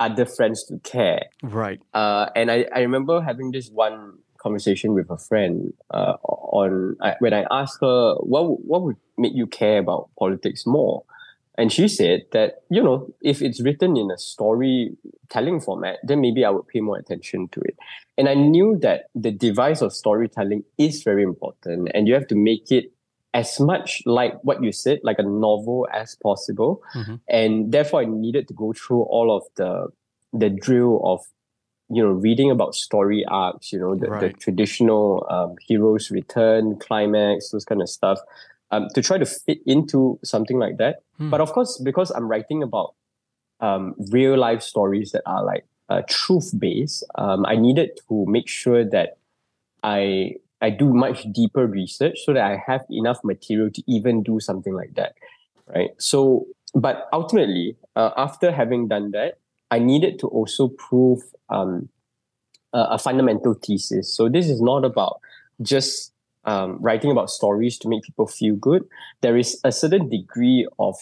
[0.00, 1.22] other friends to care.
[1.42, 1.80] Right.
[1.94, 7.14] Uh, and I, I remember having this one conversation with a friend uh, on uh,
[7.18, 11.04] when I asked her what what would make you care about politics more,
[11.58, 16.44] and she said that you know if it's written in a storytelling format, then maybe
[16.44, 17.76] I would pay more attention to it.
[18.18, 22.36] And I knew that the device of storytelling is very important, and you have to
[22.36, 22.92] make it
[23.34, 26.82] as much like what you said, like a novel as possible.
[26.94, 27.14] Mm-hmm.
[27.28, 29.88] And therefore, I needed to go through all of the
[30.32, 31.20] the drill of
[31.88, 34.20] you know reading about story arcs you know the, right.
[34.20, 38.18] the traditional um, heroes return climax those kind of stuff
[38.70, 41.30] um, to try to fit into something like that hmm.
[41.30, 42.94] but of course because i'm writing about
[43.60, 48.48] um, real life stories that are like uh, truth based um, i needed to make
[48.48, 49.18] sure that
[49.82, 54.40] i i do much deeper research so that i have enough material to even do
[54.40, 55.14] something like that
[55.66, 59.38] right so but ultimately uh, after having done that
[59.70, 61.88] I needed to also prove um,
[62.72, 64.12] a, a, fundamental thesis.
[64.14, 65.20] So this is not about
[65.62, 66.12] just
[66.46, 68.84] um, writing about stories to make people feel good.
[69.20, 70.96] There is a certain degree of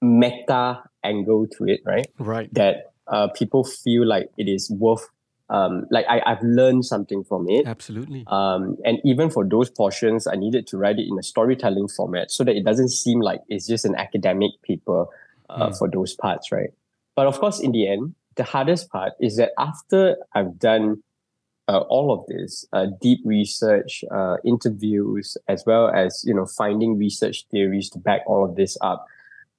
[0.00, 2.08] meta angle to it, right?
[2.18, 2.52] Right.
[2.54, 5.08] That uh, people feel like it is worth.
[5.50, 7.66] Um, like I, I've learned something from it.
[7.66, 8.24] Absolutely.
[8.26, 12.30] Um, and even for those portions, I needed to write it in a storytelling format
[12.30, 15.06] so that it doesn't seem like it's just an academic paper
[15.48, 15.78] uh, mm.
[15.78, 16.70] for those parts, right?
[17.16, 21.02] But of course, in the end, the hardest part is that after I've done
[21.68, 26.98] uh, all of this uh, deep research, uh, interviews, as well as you know finding
[26.98, 29.06] research theories to back all of this up.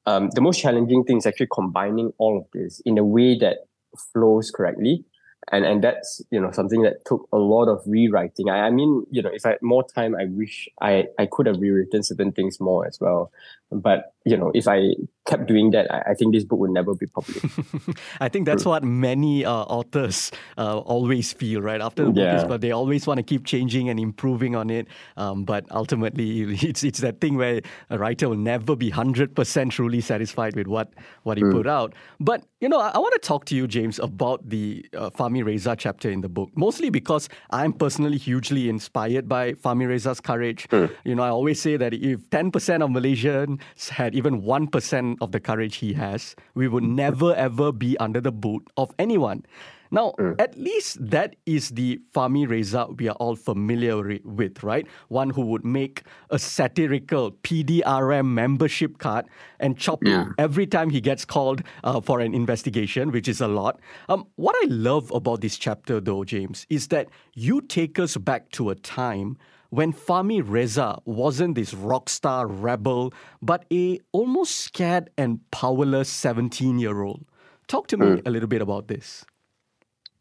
[0.05, 3.67] Um, the most challenging thing is actually combining all of this in a way that
[4.13, 5.05] flows correctly
[5.51, 8.49] and and that's you know something that took a lot of rewriting.
[8.49, 11.47] I, I mean, you know, if I had more time, I wish I I could
[11.47, 13.31] have rewritten certain things more as well.
[13.71, 14.95] But you know, if I
[15.27, 17.45] kept doing that, I, I think this book would never be published.
[18.19, 21.79] I think that's what many uh, authors uh, always feel, right?
[21.79, 22.38] After the book yeah.
[22.38, 24.88] is, but they always want to keep changing and improving on it.
[25.17, 29.71] Um, but ultimately, it's it's that thing where a writer will never be hundred percent
[29.71, 31.51] truly satisfied with what what he mm.
[31.51, 31.93] put out.
[32.19, 35.45] But you know, I, I, want to talk to you, James, about the uh, Fahmi
[35.45, 40.67] Reza chapter in the book, mostly because I'm personally hugely inspired by Fahmi Reza's courage.
[40.69, 40.91] Mm.
[41.05, 43.58] You know, I always say that if 10% of Malaysians
[43.89, 48.31] had even 1% of the courage he has, we would never ever be under the
[48.31, 49.43] boot of anyone.
[49.91, 50.39] Now, mm.
[50.39, 54.85] at least that is the Fahmi Reza we are all familiar with, right?
[55.07, 59.25] One who would make a satirical PDRM membership card
[59.59, 60.27] and chop yeah.
[60.37, 63.79] every time he gets called uh, for an investigation, which is a lot.
[64.09, 68.51] Um, what I love about this chapter, though, James, is that you take us back
[68.51, 69.37] to a time
[69.69, 76.79] when Fahmi Reza wasn't this rock star rebel, but a almost scared and powerless 17
[76.79, 77.25] year old.
[77.67, 78.27] Talk to me mm.
[78.27, 79.25] a little bit about this.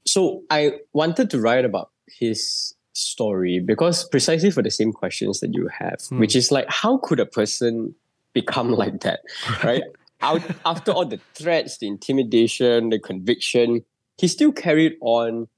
[0.06, 5.54] So I wanted to write about his story because precisely for the same questions that
[5.54, 6.18] you have, mm.
[6.18, 7.94] which is like, how could a person
[8.34, 9.20] become like that,
[9.64, 9.82] right?
[10.20, 13.84] Out, after all the threats, the intimidation, the conviction,
[14.18, 15.48] he still carried on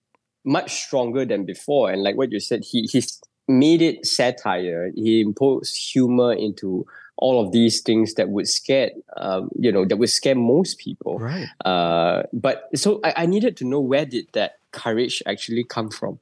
[0.44, 1.90] much stronger than before.
[1.90, 4.92] And like what you said, he he's made it satire.
[4.94, 6.86] He imposed humor into
[7.16, 11.18] all of these things that would scare, um, you know, that would scare most people.
[11.18, 11.46] Right.
[11.64, 16.18] Uh, but so I, I needed to know where did that courage actually come from,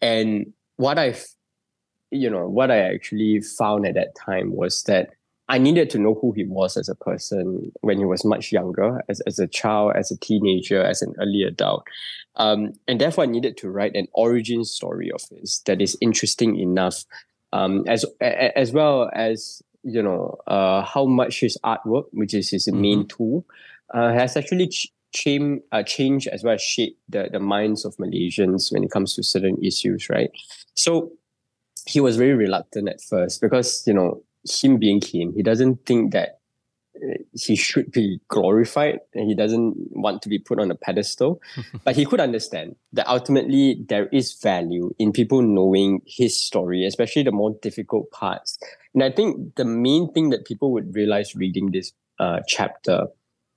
[0.00, 1.14] and what I,
[2.10, 5.10] you know, what I actually found at that time was that
[5.48, 9.04] I needed to know who he was as a person when he was much younger,
[9.08, 11.84] as, as a child, as a teenager, as an early adult.
[12.36, 16.58] Um, and therefore, I needed to write an origin story of his that is interesting
[16.58, 17.04] enough,
[17.52, 22.66] um, as as well as you know uh, how much his artwork, which is his
[22.66, 22.80] mm-hmm.
[22.80, 23.46] main tool,
[23.92, 27.96] uh, has actually ch- change, uh, changed as well as shaped the, the minds of
[27.96, 30.30] Malaysians when it comes to certain issues, right?
[30.74, 31.12] So
[31.86, 34.22] he was very reluctant at first because you know
[34.60, 36.40] him being keen, he doesn't think that
[37.32, 41.40] he should be glorified and he doesn't want to be put on a pedestal.
[41.84, 47.22] but he could understand that ultimately there is value in people knowing his story, especially
[47.22, 48.58] the more difficult parts.
[48.94, 53.06] And I think the main thing that people would realize reading this uh, chapter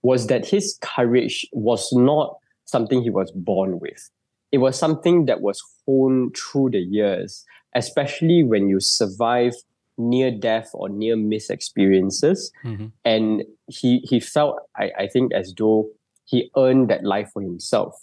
[0.02, 4.10] was that his courage was not something he was born with.
[4.52, 7.45] It was something that was honed through the years,
[7.76, 9.54] especially when you survive
[9.98, 12.52] near death or near miss experiences.
[12.64, 12.88] Mm-hmm.
[13.06, 15.90] And he he felt, I, I think, as though
[16.26, 17.96] he earned that life for himself.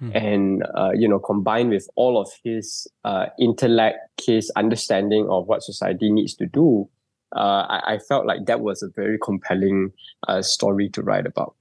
[0.00, 0.16] Mm-hmm.
[0.16, 5.62] And uh, you know, combined with all of his uh, intellect, his understanding of what
[5.62, 6.88] society needs to do,
[7.36, 9.92] uh, I, I, felt like that was a very compelling
[10.28, 11.54] uh, story to write about.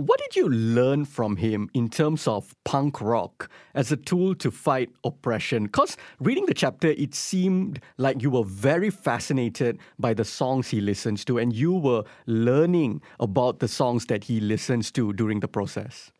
[0.00, 4.50] What did you learn from him in terms of punk rock as a tool to
[4.50, 5.64] fight oppression?
[5.64, 10.80] Because reading the chapter, it seemed like you were very fascinated by the songs he
[10.80, 15.48] listens to, and you were learning about the songs that he listens to during the
[15.48, 16.10] process.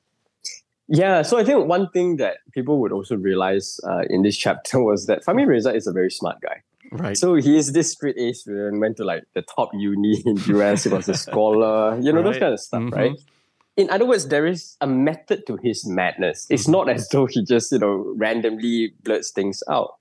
[0.87, 4.83] Yeah, so I think one thing that people would also realize uh, in this chapter
[4.85, 6.63] was that Fahmi Reza is a very smart guy.
[6.93, 7.17] Right.
[7.17, 10.85] So he is this straight A student, went to like the top uni in US.
[10.85, 12.25] he was a scholar, you know, right.
[12.25, 12.95] those kind of stuff, mm-hmm.
[12.95, 13.17] right?
[13.77, 16.47] In other words, there is a method to his madness.
[16.51, 16.73] It's mm-hmm.
[16.73, 19.95] not as though he just, you know, randomly blurts things out.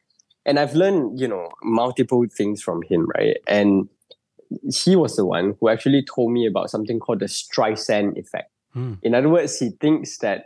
[0.46, 3.38] And I've learned, you know, multiple things from him, right?
[3.48, 3.88] And
[4.74, 8.52] he was the one who actually told me about something called the Streisand effect.
[8.76, 8.98] Mm.
[9.04, 10.46] In other words, he thinks that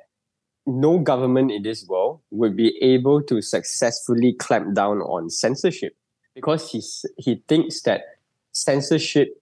[0.66, 5.96] no government in this world would be able to successfully clamp down on censorship
[6.36, 8.02] because he's, he thinks that
[8.52, 9.42] censorship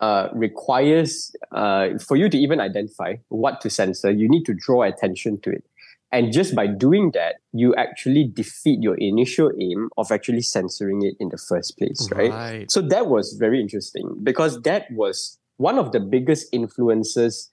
[0.00, 4.82] uh, requires uh, for you to even identify what to censor, you need to draw
[4.82, 5.64] attention to it.
[6.12, 11.14] And just by doing that, you actually defeat your initial aim of actually censoring it
[11.18, 12.30] in the first place, right?
[12.30, 12.70] right?
[12.70, 17.50] So that was very interesting because that was one of the biggest influences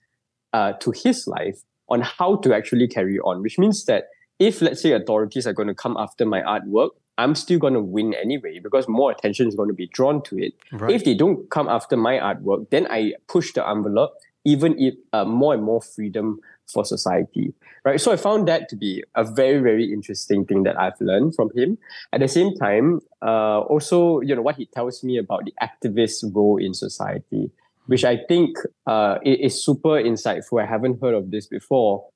[0.52, 4.04] uh, to his life on how to actually carry on, which means that
[4.38, 7.80] if, let's say, authorities are going to come after my artwork, I'm still going to
[7.80, 10.54] win anyway because more attention is going to be drawn to it.
[10.72, 10.92] Right.
[10.92, 15.24] If they don't come after my artwork, then I push the envelope, even if uh,
[15.24, 17.54] more and more freedom for society.
[17.84, 18.00] Right.
[18.00, 21.50] So I found that to be a very, very interesting thing that I've learned from
[21.54, 21.78] him.
[22.12, 26.34] At the same time, uh, also, you know, what he tells me about the activist
[26.34, 27.50] role in society,
[27.86, 30.62] which I think uh, is super insightful.
[30.62, 32.08] I haven't heard of this before.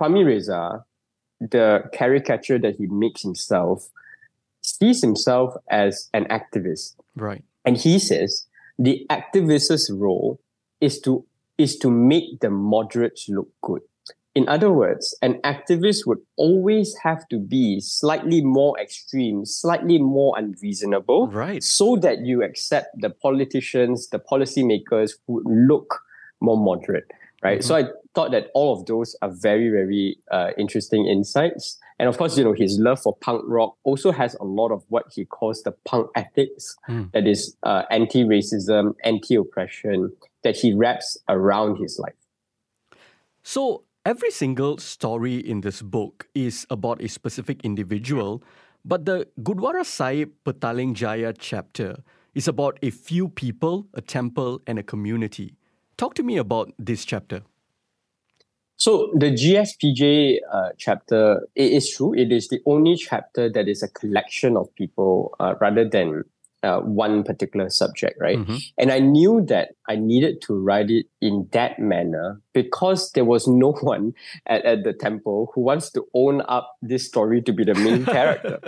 [0.00, 0.84] Fahmi Reza
[1.40, 3.88] the caricature that he makes himself
[4.62, 6.96] sees himself as an activist.
[7.16, 7.42] Right.
[7.64, 8.46] And he says
[8.78, 10.40] the activist's role
[10.80, 11.24] is to
[11.56, 13.82] is to make the moderates look good.
[14.34, 20.38] In other words, an activist would always have to be slightly more extreme, slightly more
[20.38, 21.60] unreasonable, right.
[21.60, 26.02] so that you accept the politicians, the policymakers who look
[26.40, 27.10] more moderate
[27.42, 27.60] right?
[27.60, 27.66] Mm-hmm.
[27.66, 27.84] So I
[28.18, 31.78] thought that all of those are very, very uh, interesting insights.
[32.00, 34.82] And of course, you know, his love for punk rock also has a lot of
[34.88, 37.12] what he calls the punk ethics, mm.
[37.12, 40.10] that is uh, anti-racism, anti-oppression,
[40.42, 42.18] that he wraps around his life.
[43.44, 48.42] So every single story in this book is about a specific individual,
[48.84, 52.02] but the Gurdwara Sahib Petaling Jaya chapter
[52.34, 55.54] is about a few people, a temple, and a community.
[55.96, 57.42] Talk to me about this chapter.
[58.78, 62.14] So the GSPJ uh, chapter, it is true.
[62.14, 66.22] It is the only chapter that is a collection of people uh, rather than
[66.62, 68.38] uh, one particular subject, right?
[68.38, 68.56] Mm-hmm.
[68.78, 73.46] And I knew that I needed to write it in that manner because there was
[73.46, 74.14] no one
[74.46, 78.04] at, at the temple who wants to own up this story to be the main
[78.16, 78.60] character.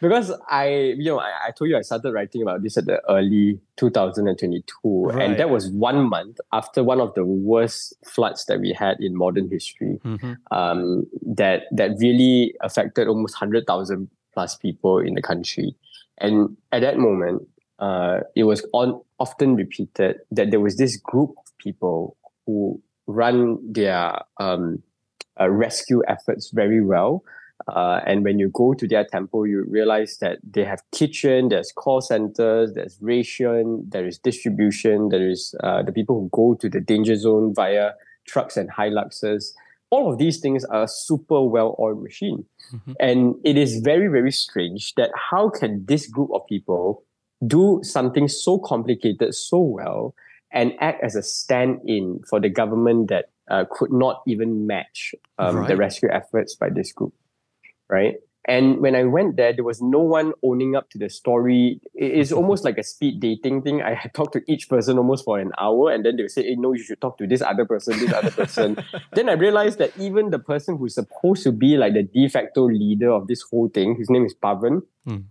[0.00, 3.00] Because I, you know, I, I, told you I started writing about this at the
[3.08, 5.22] early 2022, right.
[5.22, 9.16] and that was one month after one of the worst floods that we had in
[9.16, 10.00] modern history.
[10.04, 10.32] Mm-hmm.
[10.50, 15.76] Um, that that really affected almost hundred thousand plus people in the country.
[16.20, 17.42] And at that moment,
[17.78, 23.58] uh, it was on, often repeated that there was this group of people who run
[23.72, 24.82] their um,
[25.40, 27.24] uh, rescue efforts very well.
[27.68, 31.72] Uh, and when you go to their temple, you realize that they have kitchen, there's
[31.72, 36.68] call centers, there's ration, there is distribution, there is uh, the people who go to
[36.68, 37.92] the danger zone via
[38.26, 39.52] trucks and Hiluxes
[39.90, 42.44] all of these things are super well-oiled machine.
[42.72, 42.92] Mm-hmm.
[43.00, 47.02] And it is very, very strange that how can this group of people
[47.46, 50.14] do something so complicated so well
[50.52, 55.56] and act as a stand-in for the government that uh, could not even match um,
[55.56, 55.68] right.
[55.68, 57.14] the rescue efforts by this group,
[57.88, 58.16] right?
[58.48, 61.80] And when I went there, there was no one owning up to the story.
[61.94, 63.82] It's almost like a speed dating thing.
[63.82, 66.44] I had talked to each person almost for an hour, and then they would say,
[66.44, 68.82] hey, no, you should talk to this other person, this other person.
[69.12, 72.66] then I realized that even the person who's supposed to be like the de facto
[72.66, 75.24] leader of this whole thing, his name is Pavan, mm.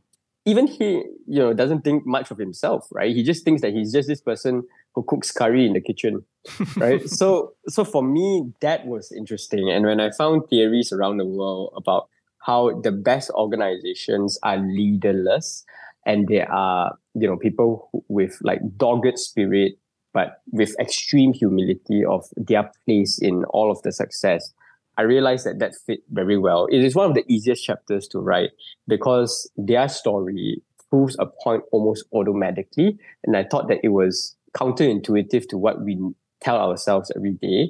[0.45, 3.15] even he, you know, doesn't think much of himself, right?
[3.15, 6.25] He just thinks that he's just this person who cooks curry in the kitchen,
[6.77, 7.09] right?
[7.09, 9.71] so, so for me, that was interesting.
[9.71, 12.07] And when I found theories around the world about
[12.39, 15.65] how the best organizations are leaderless
[16.05, 19.73] and they are you know people with like dogged spirit
[20.13, 24.53] but with extreme humility of their place in all of the success.
[24.97, 26.65] I realized that that fit very well.
[26.65, 28.49] It is one of the easiest chapters to write
[28.87, 35.47] because their story proves a point almost automatically and i thought that it was counterintuitive
[35.47, 35.97] to what we
[36.41, 37.69] tell ourselves every day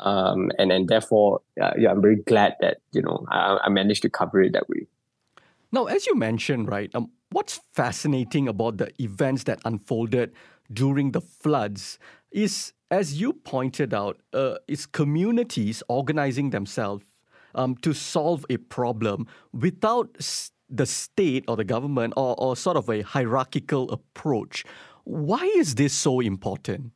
[0.00, 4.02] um, and and therefore, uh, yeah, I'm very glad that you know I, I, managed
[4.02, 4.86] to cover it that way.
[5.72, 10.32] Now, as you mentioned, right, um, what's fascinating about the events that unfolded
[10.72, 11.98] during the floods
[12.30, 17.04] is, as you pointed out, uh, is communities organizing themselves
[17.54, 20.16] um, to solve a problem without
[20.70, 24.64] the state or the government or, or sort of a hierarchical approach.
[25.04, 26.92] Why is this so important?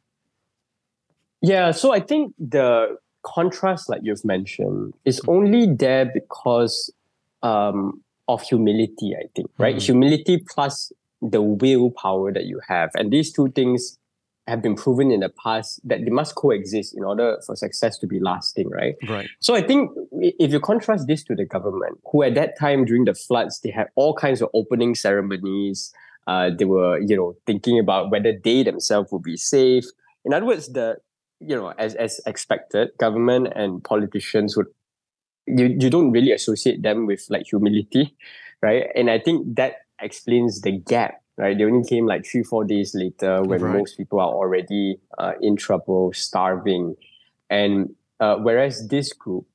[1.43, 6.93] Yeah, so I think the contrast, like you've mentioned, is only there because
[7.43, 9.77] um, of humility, I think, right?
[9.77, 9.85] Mm-hmm.
[9.85, 12.91] Humility plus the willpower that you have.
[12.95, 13.99] And these two things
[14.49, 18.07] have been proven in the past that they must coexist in order for success to
[18.07, 18.97] be lasting, right?
[19.09, 19.29] Right.
[19.39, 19.91] So I think
[20.21, 23.71] if you contrast this to the government, who at that time during the floods, they
[23.71, 25.93] had all kinds of opening ceremonies.
[26.27, 29.85] Uh, they were, you know, thinking about whether they themselves would be safe.
[30.25, 30.97] In other words, the
[31.47, 34.67] you know, as as expected, government and politicians would
[35.47, 38.17] you you don't really associate them with like humility,
[38.63, 38.87] right?
[38.95, 41.57] And I think that explains the gap, right?
[41.57, 43.79] They only came like three four days later when right.
[43.79, 46.97] most people are already uh, in trouble, starving,
[47.51, 49.47] and uh, whereas this group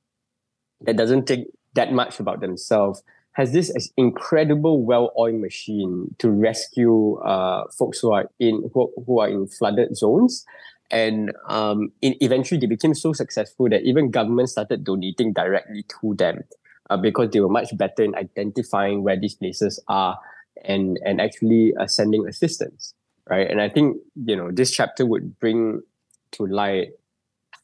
[0.82, 7.64] that doesn't think that much about themselves has this incredible well-oiled machine to rescue uh,
[7.70, 10.44] folks who are in who, who are in flooded zones
[10.90, 16.14] and um, in, eventually, they became so successful that even governments started donating directly to
[16.14, 16.44] them
[16.88, 20.18] uh, because they were much better in identifying where these places are
[20.64, 22.94] and and actually uh, sending assistance,
[23.28, 23.50] right?
[23.50, 25.82] And I think you know this chapter would bring
[26.32, 26.88] to light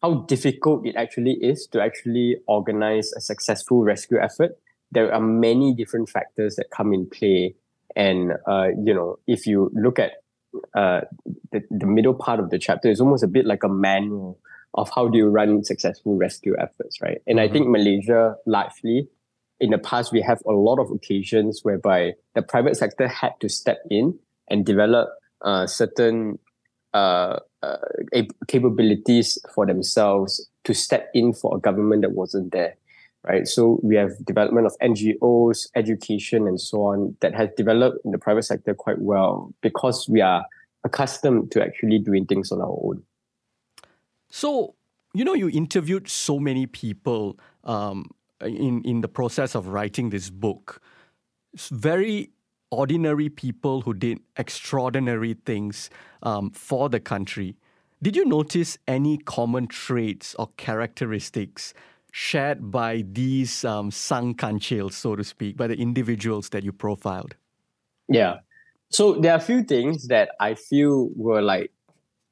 [0.03, 4.59] how difficult it actually is to actually organize a successful rescue effort.
[4.93, 7.55] There are many different factors that come in play,
[7.97, 10.13] and uh, you know if you look at
[10.75, 11.03] uh,
[11.53, 14.39] the, the middle part of the chapter is almost a bit like a manual
[14.75, 17.19] of how do you run successful rescue efforts, right?
[17.27, 17.51] And mm-hmm.
[17.51, 19.09] I think Malaysia largely,
[19.61, 23.49] in the past, we have a lot of occasions whereby the private sector had to
[23.49, 25.11] step in and develop
[25.43, 26.39] uh, certain
[26.93, 27.77] uh, uh,
[28.49, 32.77] capabilities for themselves to step in for a government that wasn't there
[33.25, 33.47] right?
[33.49, 38.19] So we have development of NGOs, education, and so on that has developed in the
[38.19, 40.45] private sector quite well because we are
[40.85, 43.03] accustomed to actually doing things on our own.
[44.31, 44.75] So,
[45.15, 48.11] you know, you interviewed so many people um,
[48.41, 50.83] in, in the process of writing this book.
[51.55, 52.31] It's very
[52.71, 55.89] ordinary people who did extraordinary things
[56.23, 57.57] um, for the country.
[58.03, 61.73] Did you notice any common traits or characteristics
[62.17, 67.35] shared by these um, Sang Kancils, so to speak, by the individuals that you profiled?
[68.09, 68.39] Yeah.
[68.89, 71.73] So there are a few things that I feel were like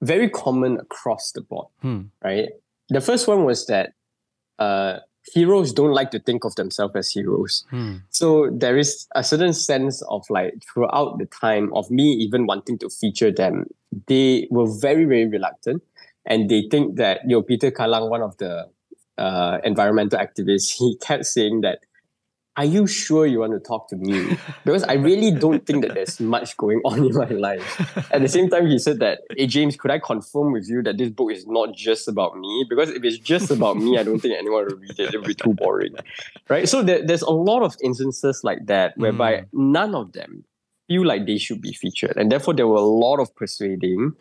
[0.00, 2.02] very common across the board, hmm.
[2.22, 2.50] right?
[2.90, 3.94] The first one was that
[4.60, 5.00] uh,
[5.34, 7.64] heroes don't like to think of themselves as heroes.
[7.70, 7.96] Hmm.
[8.10, 12.78] So there is a certain sense of like throughout the time of me even wanting
[12.78, 13.66] to feature them,
[14.06, 15.82] they were very, very reluctant.
[16.24, 18.68] And they think that, you know, Peter Kallang, one of the
[19.18, 21.80] uh, environmental activist, he kept saying that,
[22.56, 25.94] "Are you sure you want to talk to me?" Because I really don't think that
[25.94, 27.66] there's much going on in my life.
[28.12, 30.98] At the same time, he said that, "Hey James, could I confirm with you that
[30.98, 32.66] this book is not just about me?
[32.68, 35.14] Because if it's just about me, I don't think anyone will read it.
[35.14, 35.94] It would be too boring,
[36.48, 39.46] right?" So there, there's a lot of instances like that whereby mm.
[39.52, 40.44] none of them
[40.88, 44.12] feel like they should be featured, and therefore there were a lot of persuading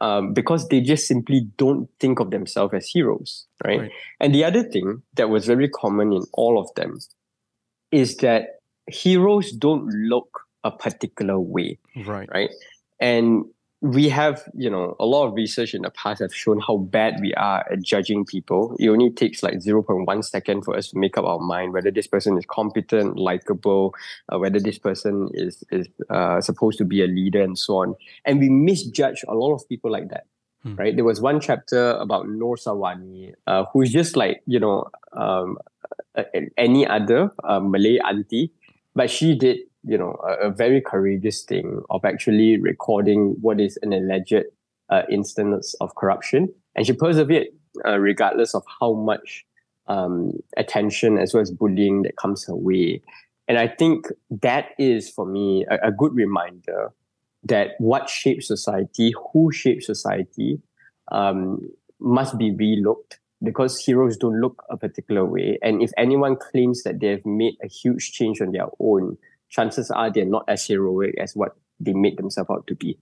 [0.00, 3.80] um, because they just simply don't think of themselves as heroes, right?
[3.80, 3.90] right?
[4.20, 6.98] And the other thing that was very common in all of them
[7.90, 12.28] is that heroes don't look a particular way, right?
[12.32, 12.50] Right,
[13.00, 13.44] and
[13.80, 17.14] we have, you know, a lot of research in the past have shown how bad
[17.20, 18.74] we are at judging people.
[18.78, 22.08] It only takes like 0.1 second for us to make up our mind whether this
[22.08, 23.94] person is competent, likable,
[24.32, 27.94] uh, whether this person is, is uh, supposed to be a leader and so on.
[28.24, 30.26] And we misjudge a lot of people like that.
[30.64, 30.74] Hmm.
[30.74, 30.96] Right.
[30.96, 35.56] There was one chapter about Noor Sawani, uh, who's just like, you know, um,
[36.56, 38.50] any other uh, Malay auntie,
[38.96, 43.78] but she did you know a, a, very courageous thing of actually recording what is
[43.82, 44.44] an alleged
[44.90, 47.46] uh, instance of corruption, and she persevered
[47.86, 49.44] uh, regardless of how much
[49.86, 53.02] um, attention as well as bullying that comes her way.
[53.46, 54.06] And I think
[54.42, 56.92] that is for me a, a good reminder
[57.44, 60.60] that what shapes society, who shapes society,
[61.12, 61.60] um,
[62.00, 65.58] must be relooked because heroes don't look a particular way.
[65.62, 69.16] And if anyone claims that they have made a huge change on their own,
[69.48, 72.98] chances are they're not as heroic as what they made themselves out to be.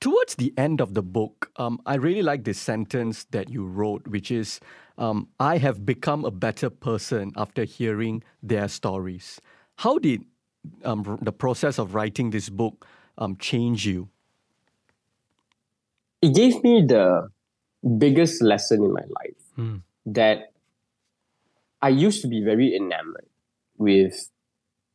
[0.00, 4.08] Towards the end of the book, um, I really like this sentence that you wrote,
[4.08, 4.58] which is
[4.98, 9.40] um, I have become a better person after hearing their stories.
[9.76, 10.24] How did
[10.84, 12.84] um, the process of writing this book
[13.16, 14.08] um, change you?
[16.20, 17.28] It gave me the
[17.96, 19.76] biggest lesson in my life hmm.
[20.06, 20.52] that
[21.80, 23.26] I used to be very enamored
[23.76, 24.31] with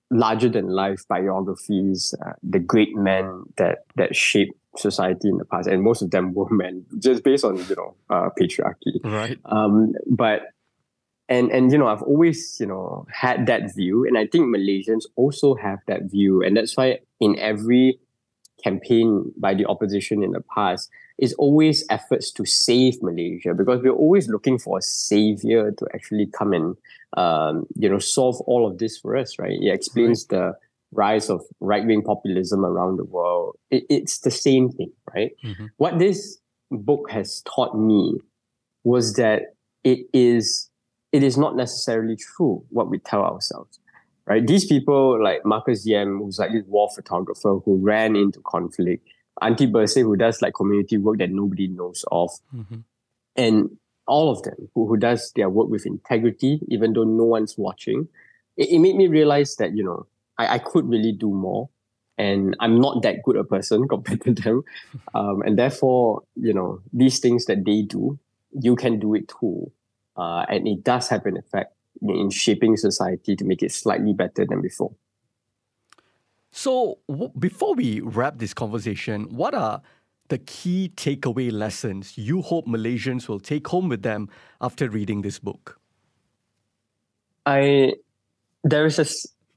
[0.09, 5.67] larger than life biographies, uh, the great men that that shaped society in the past,
[5.67, 9.03] and most of them were men, just based on you know uh, patriarchy.
[9.03, 9.39] Right.
[9.45, 10.41] Um, but
[11.29, 15.03] and and you know I've always you know had that view, and I think Malaysians
[15.15, 17.99] also have that view, and that's why in every
[18.63, 23.91] campaign by the opposition in the past is always efforts to save Malaysia because we're
[23.91, 26.77] always looking for a savior to actually come and
[27.15, 29.57] um, you know solve all of this for us, right?
[29.59, 30.37] It explains right.
[30.37, 30.53] the
[30.91, 33.57] rise of right wing populism around the world.
[33.71, 35.31] It, it's the same thing, right?
[35.43, 35.65] Mm-hmm.
[35.77, 36.39] What this
[36.71, 38.19] book has taught me
[38.83, 40.69] was that it is
[41.11, 43.79] it is not necessarily true what we tell ourselves
[44.27, 44.45] right?
[44.45, 49.07] These people like Marcus Yam, who's like this war photographer who ran into conflict,
[49.41, 52.79] Auntie Bersih, who does like community work that nobody knows of, mm-hmm.
[53.35, 53.77] and
[54.07, 58.07] all of them who, who does their work with integrity, even though no one's watching.
[58.55, 60.07] It, it made me realize that, you know,
[60.37, 61.69] I, I could really do more.
[62.17, 64.63] And I'm not that good a person compared to them.
[65.13, 68.17] Um, and therefore, you know, these things that they do,
[68.59, 69.71] you can do it too.
[70.15, 74.45] Uh, and it does have an effect in shaping society to make it slightly better
[74.45, 74.93] than before.
[76.57, 79.79] So, w- before we wrap this conversation, what are
[80.29, 84.27] the key takeaway lessons you hope Malaysians will take home with them
[84.59, 85.79] after reading this book?
[87.45, 87.93] I
[88.63, 89.05] there is a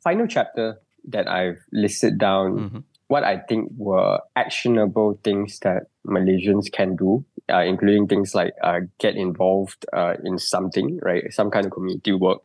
[0.05, 0.79] final chapter
[1.09, 2.79] that I've listed down mm-hmm.
[3.09, 8.81] what I think were actionable things that Malaysians can do uh, including things like uh,
[8.99, 11.25] get involved uh, in something, right?
[11.33, 12.43] Some kind of community work,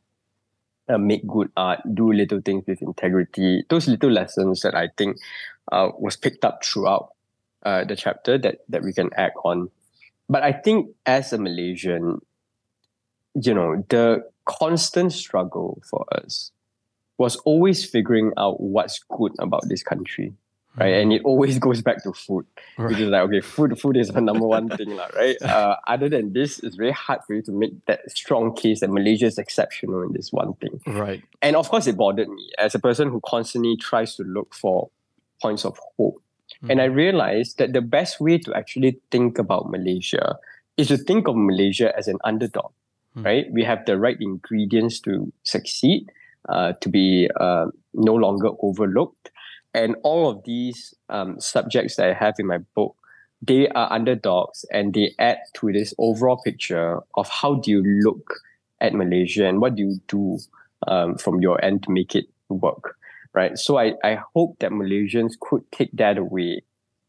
[0.88, 3.64] uh, make good art, do little things with integrity.
[3.70, 5.18] Those little lessons that I think
[5.72, 7.14] uh, was picked up throughout
[7.64, 9.70] uh, the chapter that that we can act on.
[10.30, 12.22] But I think as a Malaysian,
[13.34, 16.52] you know, the constant struggle for us
[17.18, 20.34] was always figuring out what's good about this country
[20.78, 20.94] right?
[20.96, 22.46] And it always goes back to food,
[22.78, 22.90] right.
[22.90, 25.38] which is like okay, food food is the number one thing, lah, right?
[25.56, 28.90] Uh, other than this, it's very hard for you to make that strong case that
[28.90, 31.24] Malaysia is exceptional in this one thing, right?
[31.42, 34.90] And of course, it bothered me as a person who constantly tries to look for
[35.42, 36.22] points of hope.
[36.64, 36.72] Mm.
[36.72, 40.38] And I realized that the best way to actually think about Malaysia
[40.78, 42.72] is to think of Malaysia as an underdog,
[43.16, 43.24] mm.
[43.24, 43.46] right?
[43.52, 46.12] We have the right ingredients to succeed,
[46.50, 49.32] uh, to be uh, no longer overlooked
[49.76, 52.96] and all of these um, subjects that I have in my book,
[53.42, 58.36] they are underdogs and they add to this overall picture of how do you look
[58.80, 60.40] at Malaysia and what do you do
[60.88, 62.96] um, from your end to make it work,
[63.34, 63.58] right?
[63.58, 66.62] So I, I hope that Malaysians could take that away,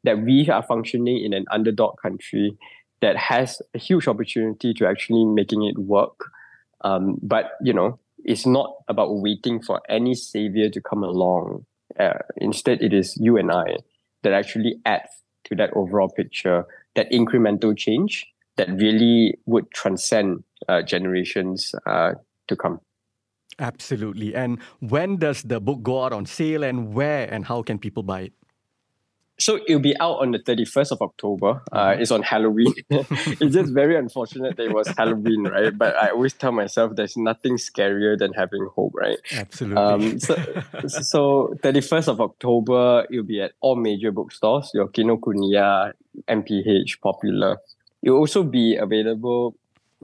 [0.03, 2.59] that we are functioning in an underdog country
[3.01, 6.33] that has a huge opportunity to actually making it work.
[6.81, 11.65] Um, but, you know, it's not about waiting for any savior to come along
[11.99, 13.77] uh, instead, it is you and I
[14.23, 15.07] that actually add
[15.45, 18.27] to that overall picture, that incremental change
[18.57, 22.13] that really would transcend uh, generations uh,
[22.49, 22.81] to come.
[23.59, 24.35] Absolutely.
[24.35, 28.03] And when does the book go out on sale and where and how can people
[28.03, 28.33] buy it?
[29.39, 31.63] So it'll be out on the 31st of October.
[31.71, 32.01] Uh, mm-hmm.
[32.01, 32.73] it's on Halloween.
[32.91, 35.77] it's just very unfortunate that it was Halloween, right?
[35.77, 39.19] But I always tell myself there's nothing scarier than having hope, right?
[39.33, 39.83] Absolutely.
[39.83, 40.35] Um, so,
[40.89, 45.93] so 31st of October, it'll be at all major bookstores, your Kinokuniya,
[46.29, 47.59] MPH, Popular.
[48.03, 49.57] It'll also be available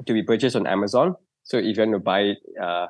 [0.04, 1.16] to be purchased on Amazon.
[1.44, 2.86] So if you want to buy it uh,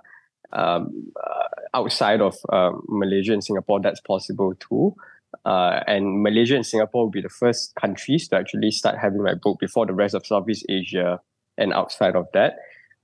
[0.52, 4.94] um, uh, outside of uh, Malaysia and Singapore, that's possible too.
[5.44, 9.34] Uh, and Malaysia and Singapore will be the first countries to actually start having my
[9.34, 11.20] book before the rest of Southeast Asia
[11.58, 12.56] and outside of that.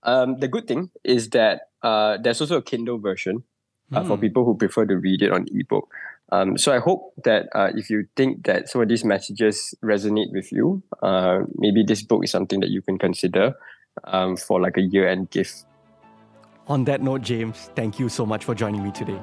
[0.03, 3.45] Um, the good thing is that uh, there's also a Kindle version
[3.93, 4.07] uh, mm.
[4.07, 4.21] for hmm.
[4.21, 5.89] people who prefer to read it on ebook.
[6.31, 10.31] Um, so I hope that uh, if you think that some of these messages resonate
[10.33, 13.55] with you, uh, maybe this book is something that you can consider
[14.05, 15.65] um, for like a year-end gift.
[16.67, 19.19] On that note, James, thank you so much for joining me today.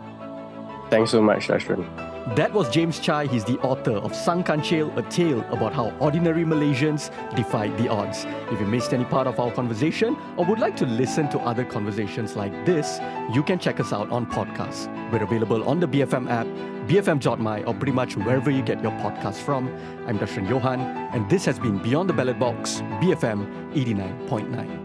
[0.90, 2.15] Thanks so much, Ashwin.
[2.34, 3.28] That was James Chai.
[3.28, 8.26] He's the author of Sang Kancil, a tale about how ordinary Malaysians defied the odds.
[8.52, 11.64] If you missed any part of our conversation or would like to listen to other
[11.64, 12.98] conversations like this,
[13.32, 14.88] you can check us out on podcasts.
[15.12, 16.48] We're available on the BFM app,
[16.88, 19.68] BFM.my, or pretty much wherever you get your podcasts from.
[20.08, 24.85] I'm Darshan Johan, and this has been Beyond the Ballot Box, BFM 89.9.